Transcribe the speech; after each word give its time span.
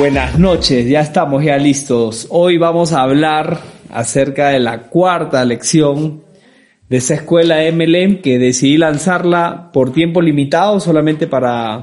Buenas 0.00 0.38
noches, 0.38 0.88
ya 0.88 1.02
estamos 1.02 1.44
ya 1.44 1.58
listos. 1.58 2.26
Hoy 2.30 2.56
vamos 2.56 2.94
a 2.94 3.02
hablar 3.02 3.60
acerca 3.90 4.48
de 4.48 4.58
la 4.58 4.84
cuarta 4.84 5.44
lección 5.44 6.22
de 6.88 6.96
esa 6.96 7.16
escuela 7.16 7.58
MLM 7.70 8.22
que 8.22 8.38
decidí 8.38 8.78
lanzarla 8.78 9.70
por 9.74 9.92
tiempo 9.92 10.22
limitado, 10.22 10.80
solamente 10.80 11.26
para 11.26 11.82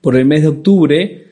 por 0.00 0.16
el 0.16 0.24
mes 0.24 0.42
de 0.42 0.48
octubre, 0.48 1.26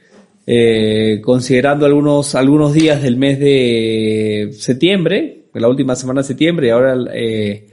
eh, 0.47 1.21
considerando 1.25 1.87
algunos, 1.87 2.37
algunos 2.37 2.73
días 2.73 3.03
del 3.03 3.17
mes 3.17 3.41
de 3.41 4.51
septiembre, 4.53 5.47
la 5.55 5.67
última 5.67 5.97
semana 5.97 6.21
de 6.21 6.29
septiembre 6.29 6.69
y 6.69 6.71
ahora 6.71 6.95
eh, 7.13 7.67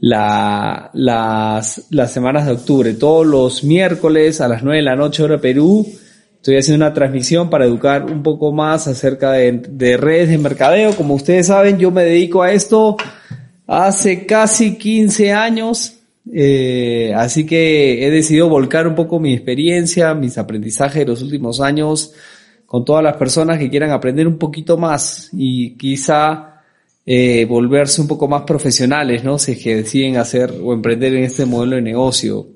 la, 0.00 0.90
las, 0.92 1.86
las 1.90 2.12
semanas 2.12 2.46
de 2.46 2.52
octubre, 2.52 2.94
todos 2.94 3.24
los 3.24 3.62
miércoles 3.62 4.40
a 4.40 4.48
las 4.48 4.64
9 4.64 4.78
de 4.78 4.82
la 4.82 4.96
noche 4.96 5.22
hora 5.22 5.40
Perú 5.40 5.86
Estoy 6.44 6.58
haciendo 6.58 6.84
una 6.84 6.92
transmisión 6.92 7.48
para 7.48 7.64
educar 7.64 8.04
un 8.04 8.22
poco 8.22 8.52
más 8.52 8.86
acerca 8.86 9.32
de, 9.32 9.96
redes 9.96 10.28
de 10.28 10.36
mercadeo. 10.36 10.94
Como 10.94 11.14
ustedes 11.14 11.46
saben, 11.46 11.78
yo 11.78 11.90
me 11.90 12.04
dedico 12.04 12.42
a 12.42 12.52
esto 12.52 12.98
hace 13.66 14.26
casi 14.26 14.76
15 14.76 15.32
años. 15.32 16.00
Eh, 16.30 17.14
así 17.16 17.46
que 17.46 18.06
he 18.06 18.10
decidido 18.10 18.50
volcar 18.50 18.86
un 18.86 18.94
poco 18.94 19.18
mi 19.18 19.32
experiencia, 19.32 20.12
mis 20.12 20.36
aprendizajes 20.36 20.98
de 20.98 21.06
los 21.06 21.22
últimos 21.22 21.62
años 21.62 22.12
con 22.66 22.84
todas 22.84 23.02
las 23.02 23.16
personas 23.16 23.58
que 23.58 23.70
quieran 23.70 23.90
aprender 23.90 24.28
un 24.28 24.36
poquito 24.36 24.76
más 24.76 25.30
y 25.32 25.78
quizá 25.78 26.60
eh, 27.06 27.46
volverse 27.46 28.02
un 28.02 28.06
poco 28.06 28.28
más 28.28 28.42
profesionales, 28.42 29.24
¿no? 29.24 29.38
Si 29.38 29.52
es 29.52 29.62
que 29.62 29.76
deciden 29.76 30.18
hacer 30.18 30.52
o 30.62 30.74
emprender 30.74 31.14
en 31.14 31.24
este 31.24 31.46
modelo 31.46 31.76
de 31.76 31.80
negocio. 31.80 32.48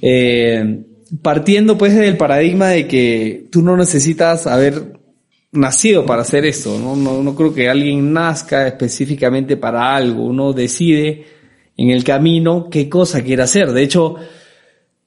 Eh, 0.00 0.84
partiendo 1.22 1.76
pues 1.76 1.94
del 1.94 2.16
paradigma 2.16 2.68
de 2.68 2.86
que 2.86 3.46
tú 3.50 3.62
no 3.62 3.76
necesitas 3.76 4.46
haber 4.46 4.98
nacido 5.52 6.04
para 6.04 6.22
hacer 6.22 6.44
esto, 6.44 6.78
¿no? 6.78 6.96
No, 6.96 7.34
creo 7.34 7.54
que 7.54 7.68
alguien 7.68 8.12
nazca 8.12 8.66
específicamente 8.66 9.56
para 9.56 9.94
algo, 9.94 10.24
uno 10.24 10.52
decide 10.52 11.26
en 11.76 11.90
el 11.90 12.04
camino 12.04 12.68
qué 12.70 12.88
cosa 12.88 13.22
quiere 13.22 13.42
hacer. 13.42 13.72
De 13.72 13.82
hecho, 13.82 14.16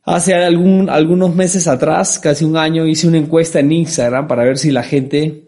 hace 0.04 0.34
algún, 0.34 0.90
algunos 0.90 1.36
meses 1.36 1.68
atrás, 1.68 2.20
casi 2.20 2.46
un 2.46 2.58
año, 2.58 2.86
hice 2.86 3.08
una 3.08 3.18
encuesta 3.18 3.60
en 3.60 3.72
Instagram 3.72 4.28
para 4.28 4.44
ver 4.44 4.58
si 4.58 4.72
la 4.72 4.84
gente 4.84 5.44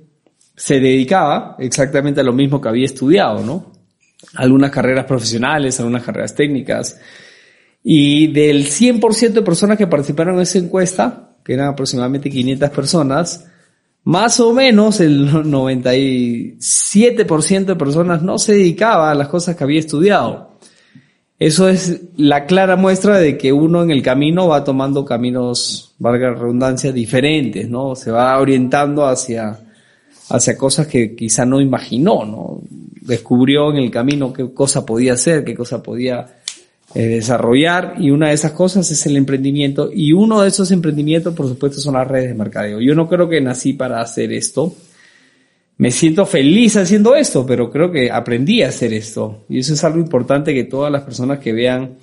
se 0.56 0.80
dedicaba 0.80 1.56
exactamente 1.60 2.20
a 2.20 2.24
lo 2.24 2.34
mismo 2.34 2.60
que 2.60 2.68
había 2.68 2.86
estudiado, 2.86 3.44
¿no? 3.46 3.72
Algunas 4.36 4.72
carreras 4.72 5.06
profesionales, 5.06 5.80
algunas 5.80 6.04
carreras 6.04 6.36
técnicas, 6.36 7.00
y 7.84 8.28
del 8.28 8.66
100% 8.66 9.32
de 9.32 9.42
personas 9.42 9.78
que 9.78 9.88
participaron 9.88 10.36
en 10.36 10.42
esa 10.42 10.60
encuesta, 10.60 11.32
que 11.44 11.54
eran 11.54 11.68
aproximadamente 11.70 12.30
500 12.30 12.70
personas, 12.70 13.46
más 14.04 14.40
o 14.40 14.54
menos 14.54 15.02
el 15.02 15.32
97% 15.32 17.66
de 17.66 17.76
personas 17.76 18.22
no 18.22 18.38
se 18.38 18.54
dedicaba 18.54 19.10
a 19.12 19.16
las 19.16 19.28
cosas 19.28 19.56
que 19.56 19.64
había 19.64 19.80
estudiado. 19.80 20.50
Eso 21.38 21.70
es 21.70 22.02
la 22.18 22.46
clara 22.46 22.76
muestra 22.76 23.18
de 23.18 23.38
que 23.38 23.54
uno 23.54 23.82
en 23.82 23.92
el 23.92 24.02
camino 24.02 24.50
va 24.50 24.66
tomando 24.66 25.06
caminos, 25.06 25.96
valga 25.98 26.32
la 26.32 26.36
redundancia, 26.36 26.92
diferentes, 26.92 27.70
¿no? 27.70 27.96
Se 27.96 28.12
va 28.12 28.38
orientando 28.38 29.06
hacia, 29.06 29.58
hacia 30.30 30.58
cosas 30.58 30.88
que 30.88 31.16
quizá 31.16 31.46
no 31.46 31.62
imaginó, 31.62 32.26
¿no? 32.26 32.60
Descubrió 33.02 33.72
en 33.72 33.78
el 33.78 33.90
camino 33.90 34.34
qué 34.34 34.54
cosa 34.54 34.86
podía 34.86 35.14
hacer, 35.14 35.46
qué 35.46 35.56
cosa 35.56 35.82
podía 35.82 36.39
eh, 36.96 37.08
desarrollar 37.08 37.96
y 38.00 38.10
una 38.10 38.30
de 38.30 38.34
esas 38.34 38.54
cosas 38.54 38.90
es 38.90 39.06
el 39.06 39.16
emprendimiento 39.16 39.92
y 39.94 40.12
uno 40.12 40.42
de 40.42 40.48
esos 40.48 40.72
emprendimientos 40.72 41.36
por 41.36 41.48
supuesto 41.48 41.80
son 41.80 41.94
las 41.94 42.08
redes 42.08 42.30
de 42.30 42.36
mercadeo. 42.36 42.82
Yo 42.82 42.96
no 42.96 43.08
creo 43.08 43.30
que 43.30 43.40
nací 43.42 43.74
para 43.74 44.02
hacer 44.02 44.34
esto. 44.34 44.74
Me 45.78 45.92
siento 45.92 46.26
feliz 46.26 46.76
haciendo 46.78 47.16
esto, 47.16 47.46
pero 47.46 47.70
creo 47.70 47.92
que 47.92 48.12
aprendí 48.12 48.64
a 48.64 48.70
hacer 48.70 48.94
esto 48.94 49.46
y 49.50 49.60
eso 49.60 49.74
es 49.74 49.84
algo 49.84 50.00
importante 50.00 50.54
que 50.54 50.64
todas 50.64 50.92
las 50.92 51.04
personas 51.04 51.40
que 51.40 51.54
vean 51.54 51.98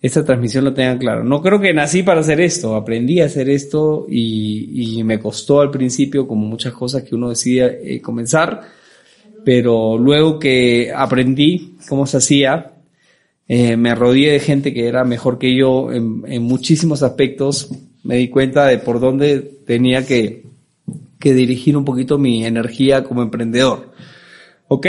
esta 0.00 0.24
transmisión 0.24 0.64
lo 0.64 0.72
tengan 0.72 0.98
claro. 0.98 1.24
No 1.24 1.42
creo 1.42 1.60
que 1.60 1.74
nací 1.74 2.02
para 2.02 2.20
hacer 2.20 2.40
esto, 2.40 2.76
aprendí 2.76 3.20
a 3.20 3.26
hacer 3.26 3.50
esto 3.50 4.06
y, 4.08 5.02
me 5.04 5.18
costó 5.18 5.60
al 5.60 5.70
principio 5.70 6.28
como 6.28 6.46
muchas 6.46 6.72
cosas 6.72 7.02
que 7.02 7.14
uno 7.14 7.30
decide 7.30 7.80
eh, 7.82 8.00
comenzar, 8.00 8.60
pero 9.44 9.96
luego 9.98 10.38
que 10.38 10.92
aprendí 10.94 11.76
cómo 11.88 12.06
se 12.06 12.18
hacía, 12.18 12.72
eh, 13.48 13.78
me 13.78 13.94
rodeé 13.94 14.32
de 14.32 14.40
gente 14.40 14.74
que 14.74 14.86
era 14.86 15.04
mejor 15.04 15.38
que 15.38 15.56
yo 15.56 15.90
en, 15.90 16.42
muchísimos 16.42 17.02
aspectos. 17.02 17.70
Me 18.04 18.16
di 18.16 18.28
cuenta 18.28 18.66
de 18.66 18.78
por 18.78 19.00
dónde 19.00 19.38
tenía 19.66 20.06
que, 20.06 20.44
que 21.18 21.32
dirigir 21.32 21.76
un 21.76 21.84
poquito 21.84 22.18
mi 22.18 22.44
energía 22.44 23.02
como 23.04 23.22
emprendedor. 23.22 23.92
¿Ok? 24.68 24.86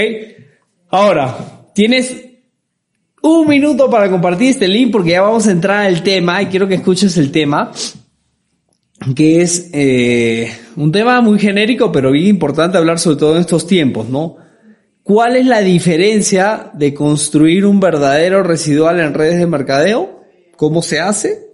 Ahora, 0.90 1.64
tienes 1.74 2.26
un 3.22 3.48
minuto 3.48 3.90
para 3.90 4.12
compartir 4.12 4.50
este 4.50 4.68
link 4.68 4.92
porque 4.92 5.12
ya 5.12 5.22
vamos 5.22 5.48
a 5.48 5.52
entrar 5.52 5.86
al 5.86 6.04
tema 6.04 6.42
y 6.42 6.48
quiero 6.48 6.68
que 6.68 6.76
escuches 6.76 7.18
el 7.18 7.32
tema 7.32 7.72
que 9.16 9.42
es 9.42 9.70
eh, 9.74 10.52
un 10.76 10.92
tema 10.92 11.22
muy 11.22 11.40
genérico 11.40 11.92
pero 11.92 12.12
bien 12.12 12.28
importante 12.28 12.78
hablar 12.78 13.00
sobre 13.00 13.18
todo 13.18 13.36
en 13.36 13.42
estos 13.42 13.68
tiempos, 13.68 14.10
¿no? 14.10 14.38
¿Cuál 15.10 15.38
es 15.38 15.48
la 15.48 15.62
diferencia 15.62 16.70
de 16.76 16.94
construir 16.94 17.66
un 17.66 17.80
verdadero 17.80 18.44
residual 18.44 19.00
en 19.00 19.16
redes 19.16 19.40
de 19.40 19.48
mercadeo? 19.48 20.22
¿Cómo 20.56 20.84
se 20.84 21.00
hace? 21.00 21.48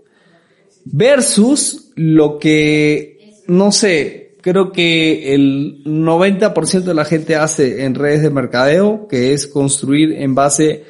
Versus 0.83 1.93
lo 1.95 2.37
que, 2.37 3.37
no 3.47 3.71
sé, 3.71 4.33
creo 4.41 4.73
que 4.73 5.33
el 5.33 5.85
90% 5.85 6.81
de 6.81 6.93
la 6.93 7.05
gente 7.05 7.37
hace 7.37 7.85
en 7.85 7.95
redes 7.95 8.23
de 8.23 8.29
mercadeo, 8.29 9.07
que 9.07 9.31
es 9.31 9.47
construir 9.47 10.11
en 10.11 10.35
base 10.35 10.83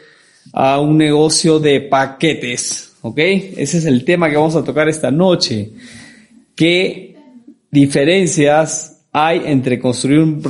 a 0.52 0.80
un 0.80 0.98
negocio 0.98 1.60
de 1.60 1.82
paquetes. 1.82 2.94
¿Ok? 3.04 3.20
Ese 3.20 3.78
es 3.78 3.86
el 3.86 4.04
tema 4.04 4.28
que 4.28 4.38
vamos 4.38 4.56
a 4.56 4.64
tocar 4.64 4.90
esta 4.90 5.12
noche. 5.12 5.70
¿Qué 6.56 7.16
diferencias 7.70 8.95
hay 9.18 9.44
entre 9.46 9.80
construir 9.80 10.20
un, 10.20 10.42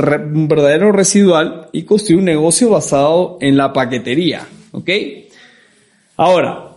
verdadero 0.47 0.91
residual 0.91 1.69
y 1.71 1.83
construir 1.83 2.17
un 2.17 2.25
negocio 2.25 2.71
basado 2.71 3.37
en 3.39 3.57
la 3.57 3.71
paquetería. 3.71 4.47
¿Ok? 4.71 4.89
Ahora, 6.17 6.71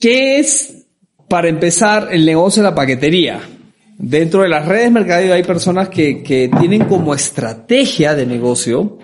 ¿qué 0.00 0.40
es 0.40 0.86
para 1.28 1.48
empezar 1.48 2.08
el 2.10 2.26
negocio 2.26 2.64
de 2.64 2.70
la 2.70 2.74
paquetería? 2.74 3.40
Dentro 3.96 4.42
de 4.42 4.48
las 4.48 4.66
redes 4.66 4.92
de 4.92 5.32
hay 5.32 5.44
personas 5.44 5.88
que, 5.88 6.50
tienen 6.58 6.86
como 6.86 7.14
estrategia 7.14 8.16
de 8.16 8.26
negocio 8.26 8.98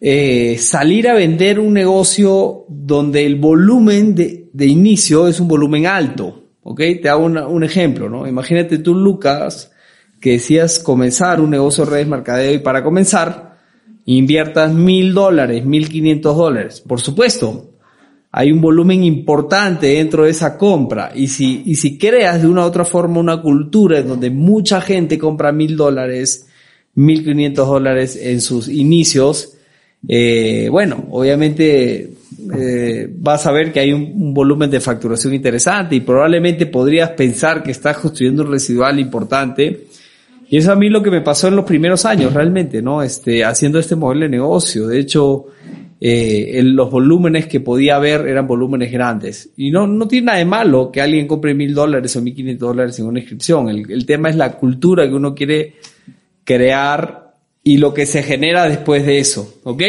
eh, 0.00 0.56
salir 0.58 1.08
a 1.08 1.14
vender 1.14 1.60
un 1.60 1.72
negocio 1.72 2.64
donde 2.66 3.24
el 3.24 3.36
volumen 3.36 4.12
de, 4.16 4.48
de 4.52 4.66
inicio 4.66 5.28
es 5.28 5.38
un 5.38 5.46
volumen 5.46 5.86
alto. 5.86 6.46
¿Ok? 6.64 6.80
Te 7.00 7.08
hago 7.08 7.26
un 7.26 7.62
ejemplo, 7.62 8.08
¿no? 8.08 8.26
Imagínate 8.26 8.78
tú, 8.78 8.92
Lucas, 8.92 9.70
que 10.20 10.32
decías 10.32 10.78
comenzar 10.78 11.40
un 11.40 11.50
negocio 11.50 11.84
de 11.84 11.90
redes 11.90 12.08
mercadeo 12.08 12.54
y 12.54 12.58
para 12.58 12.82
comenzar 12.82 13.56
inviertas 14.04 14.72
mil 14.72 15.12
dólares, 15.12 15.64
mil 15.64 15.88
quinientos 15.88 16.36
dólares. 16.36 16.82
Por 16.86 17.00
supuesto, 17.00 17.72
hay 18.32 18.52
un 18.52 18.60
volumen 18.60 19.04
importante 19.04 19.88
dentro 19.88 20.24
de 20.24 20.30
esa 20.30 20.56
compra 20.56 21.12
y 21.14 21.28
si, 21.28 21.62
y 21.66 21.76
si 21.76 21.98
creas 21.98 22.40
de 22.40 22.48
una 22.48 22.62
u 22.62 22.64
otra 22.64 22.84
forma 22.84 23.20
una 23.20 23.40
cultura 23.40 23.98
en 23.98 24.08
donde 24.08 24.30
mucha 24.30 24.80
gente 24.80 25.18
compra 25.18 25.52
mil 25.52 25.76
dólares, 25.76 26.46
mil 26.94 27.24
quinientos 27.24 27.68
dólares 27.68 28.18
en 28.20 28.40
sus 28.40 28.68
inicios, 28.68 29.54
eh, 30.06 30.68
bueno, 30.70 31.06
obviamente 31.10 32.12
eh, 32.56 33.08
vas 33.18 33.46
a 33.46 33.52
ver 33.52 33.72
que 33.72 33.80
hay 33.80 33.92
un, 33.92 34.12
un, 34.14 34.32
volumen 34.32 34.70
de 34.70 34.80
facturación 34.80 35.34
interesante 35.34 35.96
y 35.96 36.00
probablemente 36.00 36.66
podrías 36.66 37.10
pensar 37.10 37.62
que 37.62 37.72
estás 37.72 37.98
construyendo 37.98 38.44
un 38.44 38.52
residual 38.52 39.00
importante 39.00 39.87
y 40.50 40.56
eso 40.56 40.72
a 40.72 40.76
mí 40.76 40.88
lo 40.88 41.02
que 41.02 41.10
me 41.10 41.20
pasó 41.20 41.48
en 41.48 41.56
los 41.56 41.64
primeros 41.64 42.04
años, 42.04 42.32
realmente, 42.32 42.80
¿no? 42.80 43.02
Este, 43.02 43.44
haciendo 43.44 43.78
este 43.78 43.96
modelo 43.96 44.22
de 44.22 44.30
negocio. 44.30 44.86
De 44.86 44.98
hecho, 44.98 45.46
eh, 46.00 46.60
los 46.64 46.90
volúmenes 46.90 47.46
que 47.46 47.60
podía 47.60 47.98
ver 47.98 48.26
eran 48.26 48.46
volúmenes 48.46 48.90
grandes. 48.90 49.50
Y 49.56 49.70
no, 49.70 49.86
no 49.86 50.08
tiene 50.08 50.26
nada 50.26 50.38
de 50.38 50.44
malo 50.44 50.90
que 50.90 51.00
alguien 51.00 51.26
compre 51.26 51.54
mil 51.54 51.74
dólares 51.74 52.16
o 52.16 52.22
mil 52.22 52.34
quinientos 52.34 52.68
dólares 52.68 52.98
en 52.98 53.06
una 53.06 53.18
inscripción. 53.18 53.68
El, 53.68 53.90
el 53.90 54.06
tema 54.06 54.30
es 54.30 54.36
la 54.36 54.52
cultura 54.52 55.06
que 55.06 55.14
uno 55.14 55.34
quiere 55.34 55.74
crear 56.44 57.34
y 57.62 57.76
lo 57.76 57.92
que 57.92 58.06
se 58.06 58.22
genera 58.22 58.66
después 58.68 59.04
de 59.04 59.18
eso, 59.18 59.60
¿ok? 59.64 59.82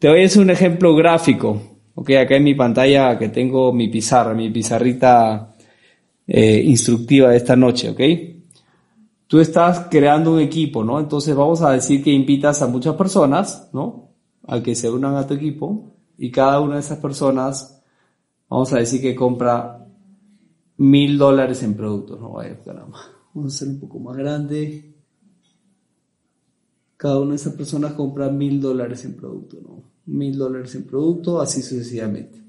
Te 0.00 0.08
voy 0.08 0.22
a 0.22 0.26
hacer 0.26 0.42
un 0.42 0.50
ejemplo 0.50 0.96
gráfico, 0.96 1.80
¿ok? 1.94 2.10
Acá 2.10 2.36
en 2.36 2.44
mi 2.44 2.54
pantalla 2.54 3.16
que 3.16 3.28
tengo 3.28 3.72
mi 3.72 3.86
pizarra, 3.86 4.34
mi 4.34 4.50
pizarrita 4.50 5.54
eh, 6.26 6.60
instructiva 6.64 7.30
de 7.30 7.36
esta 7.36 7.54
noche, 7.54 7.90
¿ok? 7.90 8.00
Tú 9.26 9.40
estás 9.40 9.86
creando 9.90 10.32
un 10.32 10.40
equipo, 10.40 10.84
¿no? 10.84 11.00
Entonces 11.00 11.34
vamos 11.34 11.62
a 11.62 11.72
decir 11.72 12.02
que 12.02 12.10
invitas 12.10 12.62
a 12.62 12.66
muchas 12.66 12.94
personas, 12.94 13.68
¿no? 13.72 14.10
A 14.46 14.62
que 14.62 14.74
se 14.74 14.90
unan 14.90 15.16
a 15.16 15.26
tu 15.26 15.34
equipo 15.34 15.92
y 16.16 16.30
cada 16.30 16.60
una 16.60 16.74
de 16.74 16.80
esas 16.80 16.98
personas, 16.98 17.82
vamos 18.48 18.72
a 18.72 18.78
decir 18.78 19.00
que 19.00 19.14
compra 19.14 19.86
mil 20.78 21.18
dólares 21.18 21.62
en 21.62 21.74
productos, 21.74 22.20
¿no? 22.20 22.32
Vaya, 22.32 22.58
caramba. 22.62 22.98
Vamos 23.34 23.52
a 23.52 23.56
hacer 23.56 23.68
un 23.68 23.80
poco 23.80 23.98
más 23.98 24.16
grande. 24.16 24.92
cada 26.96 27.20
una 27.20 27.30
de 27.30 27.36
esas 27.36 27.52
personas 27.52 27.92
compra 27.92 28.30
mil 28.30 28.60
dólares 28.60 29.04
en 29.04 29.14
producto, 29.14 29.58
¿no? 29.62 29.82
Mil 30.06 30.38
dólares 30.38 30.74
en 30.76 30.84
producto, 30.84 31.40
así 31.40 31.60
sucesivamente. 31.60 32.40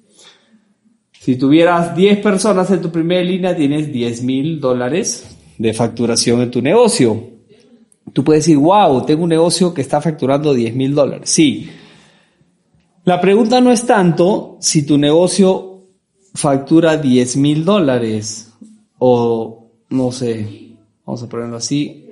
Si 1.11 1.35
tuvieras 1.35 1.93
10 1.95 2.19
personas 2.19 2.71
en 2.71 2.81
tu 2.81 2.89
primera 2.89 3.21
línea, 3.21 3.55
tienes 3.55 3.91
10 3.91 4.23
mil 4.23 4.61
dólares 4.61 5.36
de 5.57 5.73
facturación 5.73 6.41
en 6.41 6.51
tu 6.51 6.61
negocio. 6.61 7.37
Tú 8.13 8.23
puedes 8.23 8.45
decir, 8.45 8.57
wow, 8.57 9.05
tengo 9.05 9.23
un 9.23 9.29
negocio 9.29 9.73
que 9.73 9.81
está 9.81 10.01
facturando 10.01 10.53
10 10.53 10.75
mil 10.75 10.95
dólares. 10.95 11.29
Sí. 11.29 11.69
La 13.03 13.19
pregunta 13.19 13.61
no 13.61 13.71
es 13.71 13.85
tanto 13.85 14.57
si 14.59 14.85
tu 14.85 14.97
negocio 14.97 15.83
factura 16.33 16.97
10 16.97 17.37
mil 17.37 17.65
dólares 17.65 18.53
o, 18.99 19.71
no 19.89 20.11
sé, 20.11 20.75
vamos 21.05 21.23
a 21.23 21.29
ponerlo 21.29 21.57
así, 21.57 22.05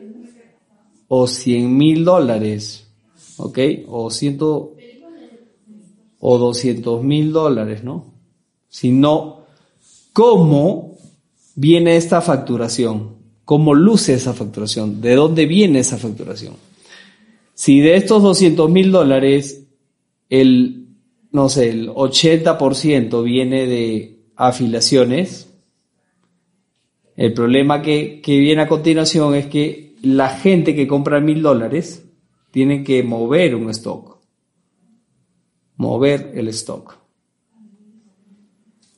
o 1.08 1.28
100 1.28 1.78
mil 1.78 2.04
dólares, 2.04 2.88
¿ok? 3.38 3.60
O 3.88 4.10
100 4.10 4.38
o 6.28 6.38
200 6.38 7.04
mil 7.04 7.32
dólares, 7.32 7.84
¿no? 7.84 8.14
Sino, 8.68 9.46
¿cómo 10.12 10.98
viene 11.56 11.98
esta 11.98 12.22
facturación? 12.22 13.15
¿Cómo 13.46 13.76
luce 13.76 14.16
esa 14.16 14.34
facturación? 14.34 15.02
¿De 15.02 15.14
dónde 15.14 15.46
viene 15.46 15.80
esa 15.80 15.98
facturación? 15.98 16.56
Si 17.54 17.80
de 17.80 17.96
estos 17.96 18.22
200 18.24 18.70
mil 18.70 18.92
dólares, 18.92 19.68
el, 20.30 20.88
no 21.32 21.48
sé, 21.48 21.70
el 21.70 21.90
80% 21.90 23.24
viene 23.24 23.68
de 23.68 24.20
afiliaciones, 24.36 25.54
el 27.16 27.34
problema 27.34 27.82
que, 27.82 28.20
que 28.22 28.40
viene 28.40 28.64
a 28.64 28.68
continuación 28.68 29.36
es 29.36 29.46
que 29.46 29.96
la 30.02 30.30
gente 30.30 30.76
que 30.76 30.88
compra 30.88 31.22
mil 31.22 31.42
dólares 31.42 32.04
tiene 32.52 32.84
que 32.84 33.04
mover 33.04 33.56
un 33.56 33.70
stock. 33.70 34.18
Mover 35.78 36.32
el 36.34 36.48
stock. 36.50 36.98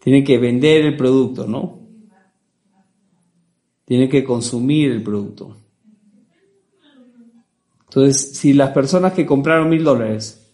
Tiene 0.01 0.23
que 0.23 0.37
vender 0.37 0.85
el 0.85 0.95
producto, 0.95 1.47
¿no? 1.47 1.86
Tiene 3.87 4.09
que 4.09 4.25
consumir 4.25 4.91
el 4.91 5.01
producto. 5.01 5.55
Entonces, 7.85 8.37
si 8.37 8.51
las 8.51 8.71
personas 8.71 9.13
que 9.13 9.25
compraron 9.25 9.69
mil 9.69 9.85
dólares 9.85 10.51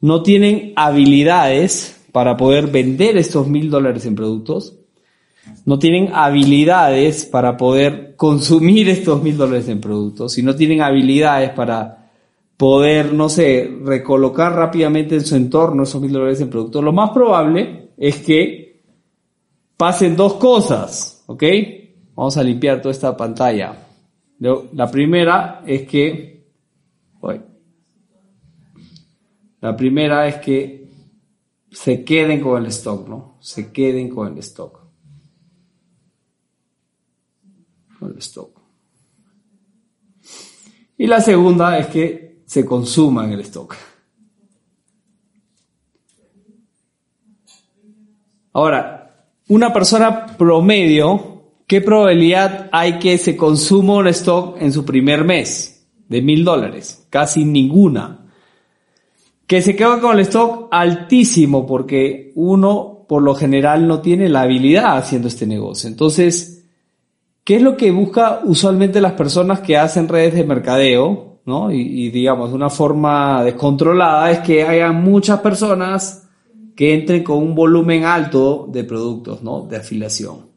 no 0.00 0.22
tienen 0.22 0.72
habilidades 0.74 2.02
para 2.12 2.34
poder 2.38 2.68
vender 2.68 3.18
estos 3.18 3.46
mil 3.46 3.68
dólares 3.68 4.06
en 4.06 4.14
productos, 4.14 4.78
no 5.66 5.78
tienen 5.78 6.12
habilidades 6.14 7.26
para 7.26 7.58
poder 7.58 8.16
consumir 8.16 8.88
estos 8.88 9.22
mil 9.22 9.36
dólares 9.36 9.68
en 9.68 9.80
productos, 9.80 10.32
si 10.32 10.42
no 10.42 10.56
tienen 10.56 10.80
habilidades 10.80 11.50
para 11.50 12.10
poder, 12.56 13.12
no 13.12 13.28
sé, 13.28 13.70
recolocar 13.84 14.54
rápidamente 14.54 15.14
en 15.16 15.26
su 15.26 15.36
entorno 15.36 15.82
esos 15.82 16.00
mil 16.00 16.12
dólares 16.12 16.40
en 16.40 16.48
productos, 16.48 16.82
lo 16.82 16.92
más 16.94 17.10
probable 17.10 17.90
es 17.98 18.16
que 18.22 18.82
pasen 19.76 20.16
dos 20.16 20.34
cosas, 20.34 21.22
¿ok? 21.26 21.44
Vamos 22.14 22.36
a 22.36 22.42
limpiar 22.42 22.80
toda 22.80 22.92
esta 22.92 23.16
pantalla. 23.16 23.86
La 24.38 24.90
primera 24.90 25.62
es 25.66 25.88
que, 25.88 26.46
la 29.60 29.76
primera 29.76 30.26
es 30.26 30.36
que 30.36 30.90
se 31.70 32.04
queden 32.04 32.40
con 32.40 32.62
el 32.62 32.68
stock, 32.68 33.08
¿no? 33.08 33.36
Se 33.40 33.72
queden 33.72 34.08
con 34.08 34.32
el 34.32 34.38
stock. 34.38 34.80
Con 37.98 38.10
el 38.10 38.18
stock. 38.18 38.60
Y 40.98 41.06
la 41.06 41.20
segunda 41.20 41.78
es 41.78 41.86
que 41.86 42.42
se 42.44 42.66
consuma 42.66 43.24
en 43.24 43.32
el 43.32 43.40
stock. 43.40 43.74
Ahora, 48.52 49.26
una 49.48 49.72
persona 49.72 50.26
promedio 50.36 51.31
¿qué 51.72 51.80
probabilidad 51.80 52.68
hay 52.70 52.98
que 52.98 53.16
se 53.16 53.34
consuma 53.34 53.94
un 53.94 54.06
stock 54.08 54.60
en 54.60 54.74
su 54.74 54.84
primer 54.84 55.24
mes 55.24 55.86
de 56.06 56.20
mil 56.20 56.44
dólares? 56.44 57.06
Casi 57.08 57.46
ninguna. 57.46 58.26
Que 59.46 59.62
se 59.62 59.74
quede 59.74 59.98
con 59.98 60.18
el 60.18 60.20
stock 60.20 60.68
altísimo 60.70 61.66
porque 61.66 62.30
uno 62.34 63.06
por 63.08 63.22
lo 63.22 63.34
general 63.34 63.88
no 63.88 64.02
tiene 64.02 64.28
la 64.28 64.42
habilidad 64.42 64.98
haciendo 64.98 65.28
este 65.28 65.46
negocio. 65.46 65.88
Entonces, 65.88 66.66
¿qué 67.42 67.56
es 67.56 67.62
lo 67.62 67.74
que 67.74 67.90
busca 67.90 68.42
usualmente 68.44 69.00
las 69.00 69.14
personas 69.14 69.60
que 69.60 69.78
hacen 69.78 70.08
redes 70.08 70.34
de 70.34 70.44
mercadeo? 70.44 71.38
¿no? 71.46 71.72
Y, 71.72 71.80
y 71.80 72.10
digamos, 72.10 72.52
una 72.52 72.68
forma 72.68 73.42
descontrolada 73.44 74.30
es 74.30 74.40
que 74.40 74.62
haya 74.62 74.92
muchas 74.92 75.40
personas 75.40 76.28
que 76.76 76.92
entren 76.92 77.24
con 77.24 77.38
un 77.38 77.54
volumen 77.54 78.04
alto 78.04 78.68
de 78.70 78.84
productos, 78.84 79.42
¿no? 79.42 79.62
De 79.62 79.78
afiliación. 79.78 80.51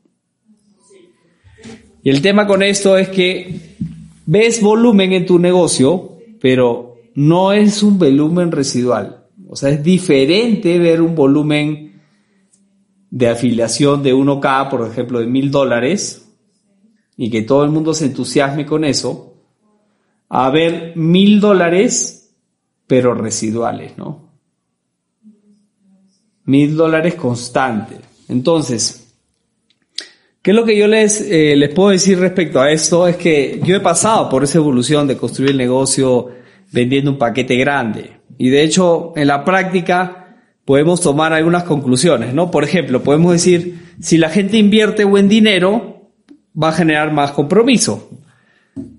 Y 2.06 2.12
el 2.12 2.22
tema 2.22 2.46
con 2.46 2.62
esto 2.62 3.00
es 3.00 3.10
que 3.10 3.78
ves 4.28 4.62
volumen 4.62 5.12
en 5.14 5.26
tu 5.26 5.40
negocio, 5.40 6.20
pero 6.40 6.98
no 7.16 7.52
es 7.52 7.82
un 7.82 7.98
volumen 7.98 8.52
residual. 8.52 9.26
O 9.50 9.56
sea, 9.56 9.72
es 9.72 9.84
diferente 9.84 10.78
ver 10.78 11.02
un 11.02 11.16
volumen 11.16 12.00
de 13.10 13.28
afiliación 13.28 14.04
de 14.04 14.14
1K, 14.14 14.70
por 14.70 14.88
ejemplo, 14.88 15.20
de 15.20 15.26
mil 15.26 15.50
dólares, 15.50 16.32
y 17.18 17.32
que 17.32 17.42
todo 17.42 17.64
el 17.64 17.72
mundo 17.72 17.92
se 17.96 18.06
entusiasme 18.06 18.68
con 18.68 18.86
eso, 18.86 19.34
a 20.30 20.52
ver 20.52 20.96
mil 20.96 21.40
dólares, 21.40 22.36
pero 22.86 23.16
residuales, 23.16 23.98
¿no? 23.98 24.30
Mil 26.44 26.78
dólares 26.78 27.16
constantes. 27.16 27.98
Entonces, 28.30 29.05
¿Qué 30.46 30.52
es 30.52 30.56
lo 30.58 30.64
que 30.64 30.78
yo 30.78 30.88
les, 30.88 31.22
eh, 31.22 31.56
les 31.56 31.74
puedo 31.74 31.90
decir 31.90 32.20
respecto 32.20 32.62
a 32.62 32.70
esto? 32.70 33.08
Es 33.08 33.18
que 33.18 33.60
yo 33.64 33.76
he 33.76 33.80
pasado 33.80 34.30
por 34.30 34.44
esa 34.44 34.60
evolución 34.60 35.08
de 35.08 35.18
construir 35.18 35.50
el 35.50 35.58
negocio 35.58 36.30
vendiendo 36.72 37.10
un 37.10 37.18
paquete 37.18 37.56
grande. 37.56 38.12
Y 38.38 38.50
de 38.50 38.62
hecho, 38.62 39.12
en 39.16 39.26
la 39.26 39.44
práctica 39.44 40.36
podemos 40.64 41.02
tomar 41.02 41.34
algunas 41.34 41.64
conclusiones, 41.64 42.36
¿no? 42.36 42.52
Por 42.52 42.64
ejemplo, 42.64 43.02
podemos 43.02 43.32
decir, 43.32 43.96
si 44.00 44.20
la 44.20 44.30
gente 44.30 44.58
invierte 44.58 45.04
buen 45.04 45.28
dinero, 45.28 46.12
va 46.56 46.70
a 46.70 46.74
generar 46.74 47.12
más 47.12 47.32
compromiso. 47.32 48.12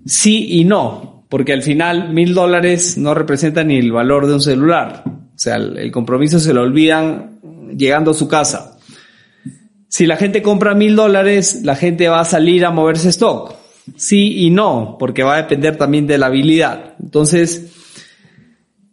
Sí 0.05 0.59
y 0.59 0.65
no, 0.65 1.23
porque 1.29 1.53
al 1.53 1.63
final 1.63 2.13
mil 2.13 2.33
dólares 2.33 2.97
no 2.97 3.13
representan 3.13 3.69
ni 3.69 3.77
el 3.77 3.93
valor 3.93 4.27
de 4.27 4.33
un 4.33 4.41
celular. 4.41 5.03
O 5.05 5.39
sea, 5.39 5.55
el 5.55 5.93
compromiso 5.93 6.41
se 6.41 6.53
lo 6.53 6.63
olvidan 6.63 7.39
llegando 7.73 8.11
a 8.11 8.15
su 8.15 8.27
casa. 8.27 8.76
Si 9.89 10.05
la 10.05 10.17
gente 10.17 10.41
compra 10.41 10.75
mil 10.75 10.95
dólares, 10.95 11.61
la 11.63 11.75
gente 11.75 12.09
va 12.09 12.21
a 12.21 12.25
salir 12.25 12.65
a 12.65 12.71
moverse 12.71 13.09
stock. 13.09 13.55
Sí 13.95 14.45
y 14.45 14.49
no, 14.49 14.97
porque 14.99 15.23
va 15.23 15.35
a 15.35 15.41
depender 15.43 15.77
también 15.77 16.07
de 16.07 16.17
la 16.17 16.25
habilidad. 16.25 16.95
Entonces, 17.01 17.71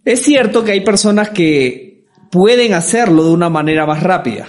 es 0.05 0.23
cierto 0.23 0.65
que 0.65 0.73
hay 0.73 0.81
personas 0.83 1.31
que 1.31 2.05
pueden 2.31 2.75
hacerlo 2.75 3.25
de 3.25 3.31
una 3.31 3.49
manera 3.49 3.87
más 3.87 4.03
rápida. 4.03 4.49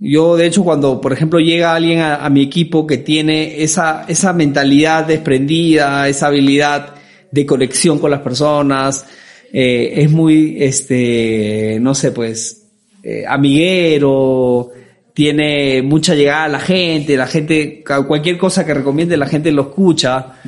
Yo, 0.00 0.36
de 0.36 0.46
hecho, 0.46 0.64
cuando, 0.64 1.00
por 1.00 1.12
ejemplo, 1.12 1.38
llega 1.38 1.74
alguien 1.74 2.00
a, 2.00 2.28
mi 2.28 2.42
equipo 2.42 2.86
que 2.86 2.98
tiene 2.98 3.62
esa, 3.62 4.04
esa 4.08 4.32
mentalidad 4.32 5.06
desprendida, 5.06 6.08
esa 6.08 6.26
habilidad 6.26 6.94
de 7.30 7.46
conexión 7.46 7.98
con 7.98 8.10
las 8.10 8.20
personas, 8.20 9.06
eh, 9.52 10.02
es 10.02 10.10
muy, 10.10 10.56
este, 10.58 11.78
no 11.80 11.94
sé, 11.94 12.10
pues, 12.10 12.66
eh, 13.02 13.24
amiguero, 13.26 14.70
tiene 15.14 15.80
mucha 15.82 16.14
llegada 16.16 16.44
a 16.44 16.48
la 16.48 16.58
gente, 16.58 17.16
la 17.16 17.28
gente, 17.28 17.84
cualquier 18.06 18.36
cosa 18.36 18.66
que 18.66 18.74
recomiende, 18.74 19.16
la 19.16 19.26
gente 19.26 19.52
lo 19.52 19.62
escucha. 19.62 20.40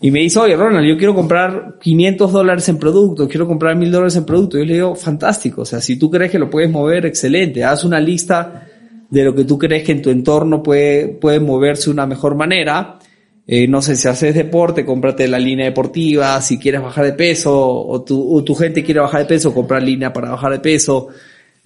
Y 0.00 0.10
me 0.10 0.20
dice, 0.20 0.40
oye, 0.40 0.56
Ronald, 0.56 0.86
yo 0.86 0.98
quiero 0.98 1.14
comprar 1.14 1.76
500 1.80 2.32
dólares 2.32 2.68
en 2.68 2.78
producto, 2.78 3.28
quiero 3.28 3.46
comprar 3.46 3.76
1000 3.76 3.92
dólares 3.92 4.16
en 4.16 4.24
producto. 4.24 4.58
Yo 4.58 4.64
le 4.64 4.74
digo, 4.74 4.94
fantástico. 4.96 5.62
O 5.62 5.64
sea, 5.64 5.80
si 5.80 5.96
tú 5.96 6.10
crees 6.10 6.32
que 6.32 6.38
lo 6.38 6.50
puedes 6.50 6.70
mover, 6.70 7.06
excelente. 7.06 7.64
Haz 7.64 7.84
una 7.84 8.00
lista 8.00 8.66
de 9.08 9.24
lo 9.24 9.34
que 9.34 9.44
tú 9.44 9.56
crees 9.56 9.84
que 9.84 9.92
en 9.92 10.02
tu 10.02 10.10
entorno 10.10 10.62
puede, 10.64 11.08
puede 11.08 11.38
moverse 11.38 11.84
de 11.84 11.92
una 11.92 12.06
mejor 12.06 12.34
manera. 12.34 12.98
Eh, 13.46 13.68
no 13.68 13.80
sé, 13.82 13.94
si 13.94 14.08
haces 14.08 14.34
deporte, 14.34 14.84
cómprate 14.84 15.28
la 15.28 15.38
línea 15.38 15.66
deportiva. 15.66 16.40
Si 16.42 16.58
quieres 16.58 16.82
bajar 16.82 17.04
de 17.04 17.12
peso 17.12 17.56
o 17.56 18.02
tu, 18.02 18.36
o 18.36 18.42
tu 18.42 18.54
gente 18.56 18.82
quiere 18.82 19.00
bajar 19.00 19.20
de 19.20 19.26
peso, 19.26 19.54
comprar 19.54 19.82
línea 19.82 20.12
para 20.12 20.30
bajar 20.30 20.52
de 20.52 20.60
peso. 20.60 21.08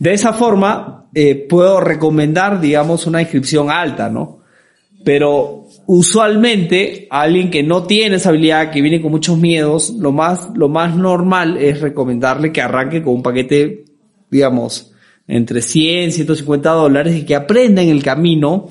De 0.03 0.13
esa 0.13 0.33
forma, 0.33 1.07
eh, 1.15 1.47
puedo 1.49 1.79
recomendar, 1.79 2.61
digamos, 2.61 3.07
una 3.07 3.21
inscripción 3.21 3.71
alta, 3.71 4.11
¿no? 4.11 4.41
Pero 5.05 5.69
usualmente, 5.87 7.07
alguien 7.09 7.53
que 7.53 7.63
no 7.63 7.85
tiene 7.85 8.17
esa 8.17 8.31
habilidad, 8.31 8.73
que 8.73 8.83
viene 8.83 9.01
con 9.01 9.13
muchos 9.13 9.39
miedos, 9.39 9.91
lo 9.91 10.11
más, 10.11 10.49
lo 10.57 10.69
más 10.69 10.97
normal 10.97 11.57
es 11.57 11.81
recomendarle 11.81 12.51
que 12.51 12.61
arranque 12.61 13.01
con 13.01 13.15
un 13.15 13.23
paquete, 13.23 13.85
digamos, 14.29 14.93
entre 15.29 15.63
100, 15.63 16.11
150 16.11 16.71
dólares 16.71 17.15
y 17.15 17.25
que 17.25 17.37
aprenda 17.37 17.81
en 17.81 17.91
el 17.91 18.03
camino 18.03 18.67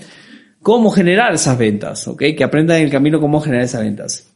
cómo 0.61 0.91
generar 0.91 1.33
esas 1.33 1.57
ventas, 1.57 2.09
¿ok? 2.09 2.23
Que 2.35 2.43
aprenda 2.43 2.77
en 2.77 2.83
el 2.83 2.91
camino 2.91 3.21
cómo 3.21 3.39
generar 3.39 3.63
esas 3.63 3.83
ventas. 3.83 4.27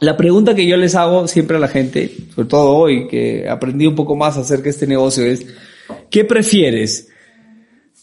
La 0.00 0.16
pregunta 0.16 0.56
que 0.56 0.66
yo 0.66 0.76
les 0.76 0.96
hago 0.96 1.28
siempre 1.28 1.58
a 1.58 1.60
la 1.60 1.68
gente, 1.68 2.10
sobre 2.34 2.48
todo 2.48 2.70
hoy 2.74 3.06
que 3.06 3.48
aprendí 3.48 3.86
un 3.86 3.94
poco 3.94 4.16
más 4.16 4.36
acerca 4.36 4.64
de 4.64 4.70
este 4.70 4.88
negocio, 4.88 5.24
es, 5.24 5.46
¿qué 6.14 6.24
prefieres? 6.24 7.08